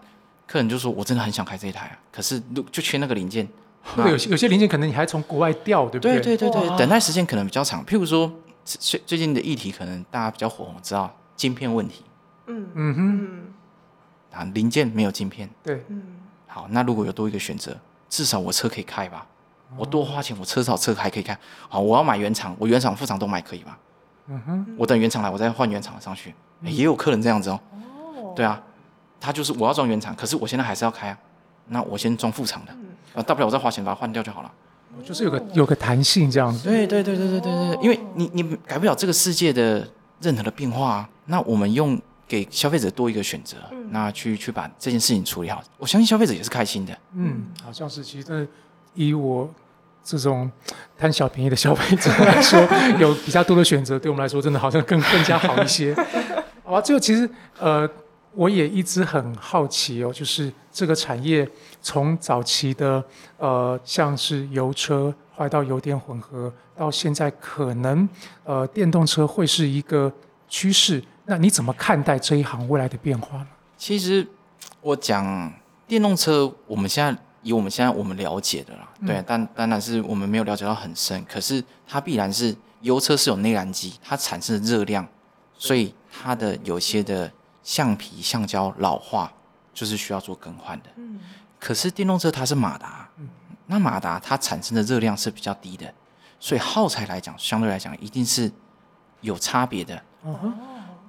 [0.52, 2.42] 客人就说我真的很想开这一台啊，可是
[2.72, 3.48] 就缺那个零件。
[3.96, 7.84] 或者有些有些零件可能你还从国外调，对不对对对对对，等待时间可能比较长。
[7.84, 8.32] 譬如说，
[8.64, 12.04] 最最近的议题可能大家比较火红，知道晶片问题
[12.46, 13.54] 嗯嗯哼，嗯
[14.40, 15.50] 啊，零件没有晶片。
[15.64, 16.04] 对，嗯，
[16.46, 17.76] 好，那如果有多一个选择，
[18.08, 19.26] 至少我车可以开吧？
[19.76, 21.36] 我多花钱，我车少车还可以开。
[21.68, 23.80] 好，我要买原厂，我原厂副厂都买可以吧？
[24.28, 26.36] 嗯哼，我等原厂来，我再换原厂上去。
[26.66, 27.60] 诶也有客人这样子哦。
[27.72, 28.62] 哦，对啊，
[29.22, 31.18] 他就是我要装原厂，可是我现在还是要开啊。
[31.68, 32.74] 那我先装副厂的，
[33.14, 34.52] 啊，大不了我再花钱把它换掉就好了。
[35.06, 36.68] 就是有个有个弹性这样子。
[36.68, 39.88] 对对对对对对对，因为你你改不了这个世界的
[40.20, 41.10] 任何的变化啊。
[41.28, 41.98] 那我们用
[42.28, 43.56] 给消费者多一个选择，
[43.92, 46.98] 那去去把这件事情处理好，我相信消费者也是开心的。
[47.14, 48.48] 嗯，好像是，其实
[48.94, 49.50] 以我
[50.04, 50.52] 这种
[50.98, 52.60] 贪小便宜的消费者来说，
[53.00, 55.96] 有比较多的选择，对我们来说真的好像更更加好一些。
[56.66, 57.90] 好吧，最后其实呃，
[58.34, 61.48] 我也一直很好奇哦，就是这个产业
[61.82, 63.04] 从早期的
[63.38, 68.08] 呃像是油车，后来到油电混合，到现在可能
[68.44, 70.12] 呃电动车会是一个
[70.48, 71.04] 趋势。
[71.26, 73.48] 那你怎么看待这一行未来的变化呢？
[73.78, 74.26] 其实
[74.82, 75.54] 我讲
[75.88, 81.24] 电动车，我们现在以我们现在我们了解的啦，对，但当然是我们没有了解到很深。
[81.30, 85.08] 可是它必然是油车是有内燃机，它产生的热量，
[85.58, 87.32] 所以它的有些的
[87.64, 89.32] 橡皮、橡胶老化，
[89.74, 90.90] 就是需要做更换的。
[90.96, 91.20] 嗯
[91.60, 93.30] 可是电动车它是马达，嗯
[93.68, 95.94] 那马达它产生的热量是比较低的，
[96.40, 98.52] 所以耗材来讲，相对来讲一定是
[99.22, 100.04] 有差别的。
[100.24, 100.54] 嗯，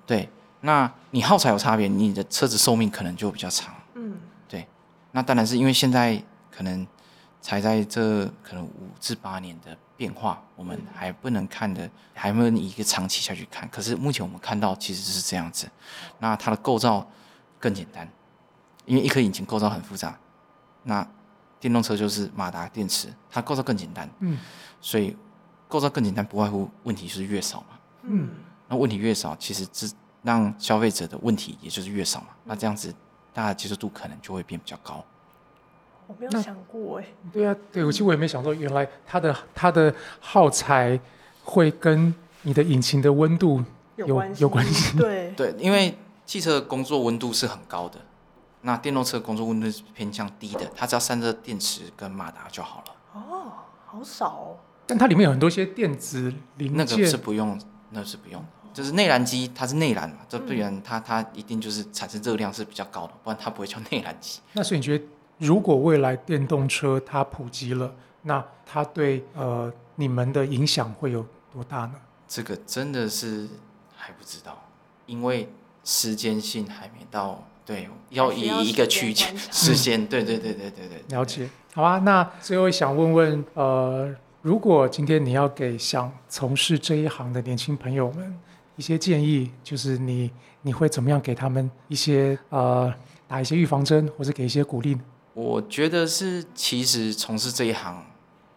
[0.07, 0.29] 对，
[0.61, 3.75] 那你耗材有差别，你的车子寿命可能就比较长。
[3.95, 4.15] 嗯
[4.47, 4.69] 对
[5.13, 6.87] 那当然是因为现在可能
[7.43, 13.69] 才在这可能五至八年的变化，我们还不能看的，还没有一个长期下去看。
[13.69, 15.69] 可是目前我们看到其实是这样子，
[16.21, 17.07] 那它的构造
[17.59, 18.09] 更简单，
[18.87, 20.17] 因为一颗引擎构造很复杂，
[20.85, 21.07] 那
[21.59, 24.39] 电动车就是马达、电池，它构造更简单，嗯
[24.81, 25.17] 所以
[25.69, 27.67] 构造更简单，不外乎问题就是越少嘛。
[28.03, 28.31] 嗯，
[28.69, 29.87] 那问题越少，其实这
[30.23, 32.29] 让消费者的问题也就是越少嘛。
[32.45, 32.95] 那这样子，
[33.33, 35.05] 大家接受度可能就会变比较高。
[36.13, 40.99] 我没有想过哎，对啊，对，我其实我也没想到，原来它的它的耗材
[41.43, 43.65] 会跟你的引擎的温度
[43.97, 44.99] 有关系有关系。
[44.99, 45.97] 对， 对，因为
[46.27, 47.99] 汽车的工作温度是很高的，
[48.61, 52.95] 那电动车工作温度是偏向低的，它只要散热电池跟马达就好了。
[53.15, 53.53] 哦，
[53.87, 54.57] 好少哦，
[54.87, 57.59] 但它里面有很多些电子零那件，个是不用，
[57.91, 58.45] 那是不用。
[58.73, 64.41] 就是内燃机，它是内燃嘛，这不然它它一定就是产生热量是比较高的，不然它不会叫内燃机。
[64.55, 65.05] 那所以你觉得，
[65.43, 71.95] 如果未来电动车它普及了，那它对呃你们的影响会有多大呢？
[72.29, 73.49] 这个真的是
[73.97, 74.63] 还不知道，
[75.07, 75.49] 因为
[75.83, 81.99] 时间性还没到，对，要以一个区间 时间，对对对对对对，了解，好啊。
[81.99, 88.39] 那最后想问问，呃，如果今天你要给想从事这一行的年轻朋友们
[88.77, 90.31] 一些建议，就是你
[90.63, 92.95] 你会怎么样给他们一些呃
[93.27, 95.01] 打一些预防针，或者给一些鼓励呢？
[95.35, 98.05] 我觉得是，其实从事这一行，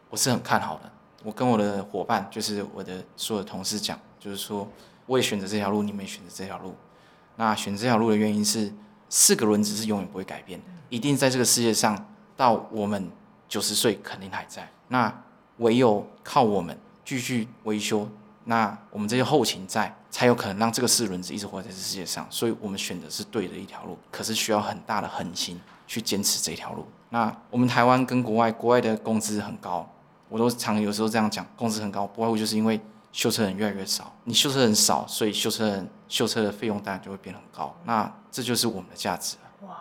[0.10, 0.92] 我是很看好的。
[1.24, 4.68] 我跟我的伙伴，就是我的所有同事讲，就是说，
[5.06, 6.76] 我也选择这条路，你们也选择这条路。
[7.38, 8.72] 那选择这条路的原因是，
[9.10, 13.10] 四个轮子是永远不会改变的，一定在这个世界上，到我们
[13.48, 14.70] 九十岁肯定还在。
[14.90, 15.24] 那
[15.58, 18.08] 唯有靠我们继续维修，
[18.44, 22.28] 那我们这些后勤在，才有可能让这个四轮子一直活在这世界上。
[22.30, 26.86] 所以我们选的是对的一条路，可是需要很大的恒心去坚持这条路。
[27.10, 29.90] 那我们台湾跟国外，国外的工资很高，
[30.28, 32.80] 我都常有时候这样讲，工资很高，不外乎就是因为
[33.12, 37.74] 修车人越来越少，你修车人少，所以修车人修车的费用当然就会变很高。
[37.86, 39.78] 那这就是我们的价值哇。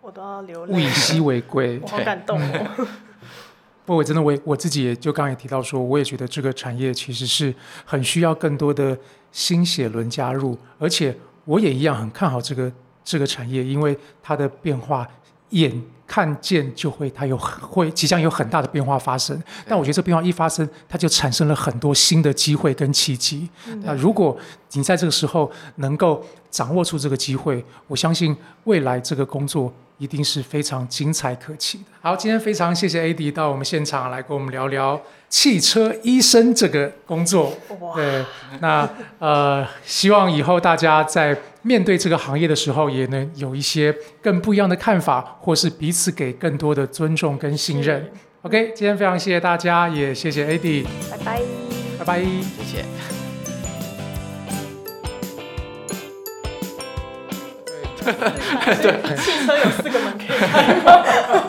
[0.00, 1.86] 我都要流泪物以，稀为贵我。
[1.86, 2.86] 好感动哦。
[3.84, 7.52] 不过我真的我也我自己也就刚刚也提到说，我也觉得这个产业其实是
[7.84, 8.96] 很需要更多的
[9.32, 12.72] 新血轮加入，而且我也一样很看好这个
[13.04, 15.06] 这个产业，因为它的变化
[15.50, 19.40] 眼看见就会，它有会即将有很大的变化发生。
[19.66, 23.48] 但我觉得这变化一发生，它就产生了很多新的机会跟契机。
[23.82, 24.36] 那如果
[24.72, 31.84] 你在这个时候能够掌握住这个机会，我相信未来这个工作一定是非常精彩可期的。
[32.00, 37.54] 好，今天非常谢谢 AD 到我们现场来跟我们聊聊汽车医生这个工作。
[37.80, 38.24] 哇，对，
[38.60, 38.88] 那
[39.18, 48.10] 呃，希望以后大家在面对这个行业的时候，也能有一些更不一样的看法，或是彼此给更多的尊重跟信任。
[48.42, 51.40] OK，今天非常谢谢大家，也谢谢 AD，拜拜。
[52.00, 52.20] 拜拜。
[52.20, 52.84] 谢谢。
[58.02, 61.48] 对， 汽车有四个门可以开。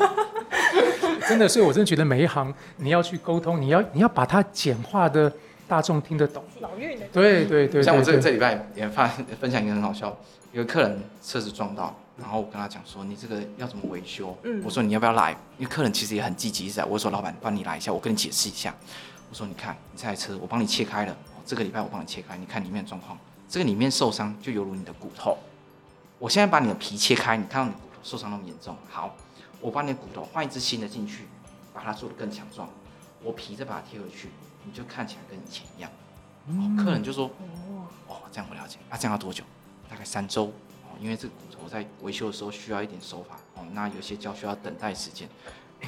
[1.27, 5.33] 真的，所以我真的觉得每一行你要去沟通，你要你要把它简化的
[5.67, 6.43] 大众听得懂。
[6.59, 7.07] 老运的。
[7.07, 9.07] 对对对，像我这对这礼拜也发
[9.39, 10.15] 分享一个很好笑，
[10.51, 14.37] 有个客人车子撞到，然后我跟他讲说，你这个要怎么维修？
[14.43, 15.31] 嗯我说你要不要来？
[15.57, 18.73] 因为客人其实也很积极在，我说老板帮你来一下，我跟你解释一下。
[19.29, 23.17] 我说你看，你这台车我帮你切开了，哦这个礼拜我帮你切开，你看里面的状况，
[23.49, 25.37] 这个里面受伤就犹如你的骨头。
[26.19, 29.15] 我现在把你的皮切开，你看到你骨头受伤那么严重，好，
[29.59, 31.27] 我把你的骨头换一只新的进去，
[31.73, 32.69] 把它做得更强壮，
[33.23, 34.29] 我皮再把它贴回去，
[34.65, 35.89] 你就看起来跟以前一样。
[36.47, 37.29] 哦，客人就说，
[38.07, 38.77] 哦，这样我了解。
[38.89, 39.43] 啊，这样要多久？
[39.89, 40.45] 大概三周。
[40.45, 43.35] 哦，因为这个骨头在维修的时候需要一点手法。
[43.55, 45.27] 哦，那有些胶需要等待时间。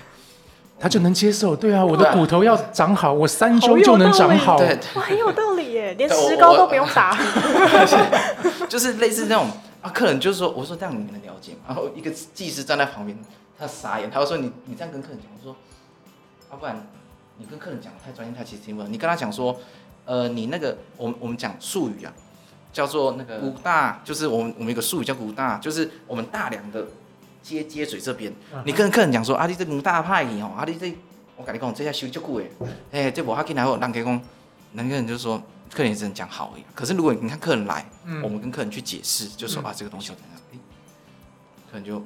[0.77, 1.55] 他就能接受。
[1.55, 4.57] 对啊，我的骨头要长好，我三周就能长好。
[4.57, 7.17] 对，哇，很有道理耶，连石膏都不用打。
[8.67, 9.49] 就是类似那种
[9.81, 11.59] 啊，客人就是说，我说这样你们能了解吗？
[11.67, 13.17] 然后一个技师站在旁边，
[13.57, 15.55] 他傻眼，他就说你你这样跟客人讲，我说，
[16.51, 16.75] 要、不然
[17.37, 18.91] 你跟客人讲太专业，他其实听不懂。
[18.91, 19.59] 你跟他讲说，
[20.05, 22.13] 呃，你那个我们我们讲术语啊，
[22.71, 26.87] 叫做那个五大，就是我们我们有个术语叫五大，就是我们大梁的
[27.41, 28.33] 接接嘴这边。
[28.65, 30.95] 你跟客人讲说，啊，你这五大派你哦，啊，你这
[31.35, 34.21] 我跟你讲，这下修足久的，哎、这无要紧，还有人家讲，
[34.73, 35.41] 人家人就说。
[35.73, 36.63] 客人也只能讲好而已。
[36.73, 40.59] 可是如果你看客人来，嗯我们跟客人去解释，就说嗯啊这个东西怎样，诶
[41.69, 42.01] 客人就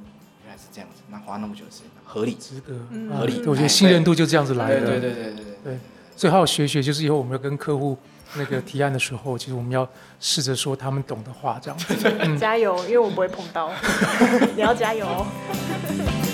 [0.59, 2.33] 是这样子，那花那么久的时间，合理。
[2.35, 2.73] 值得，
[3.17, 4.81] 合理我觉得信任度就这样子来的。
[4.81, 5.79] 对对对对对对。
[6.15, 7.97] 最好学学，就是以后我们要跟客户
[8.35, 9.87] 那个提案的时候，其实我们要
[10.19, 11.95] 试着说他们懂的话，这样子。
[12.19, 13.71] 嗯加油，因为我不会碰到。
[14.55, 16.28] 你要加油哦。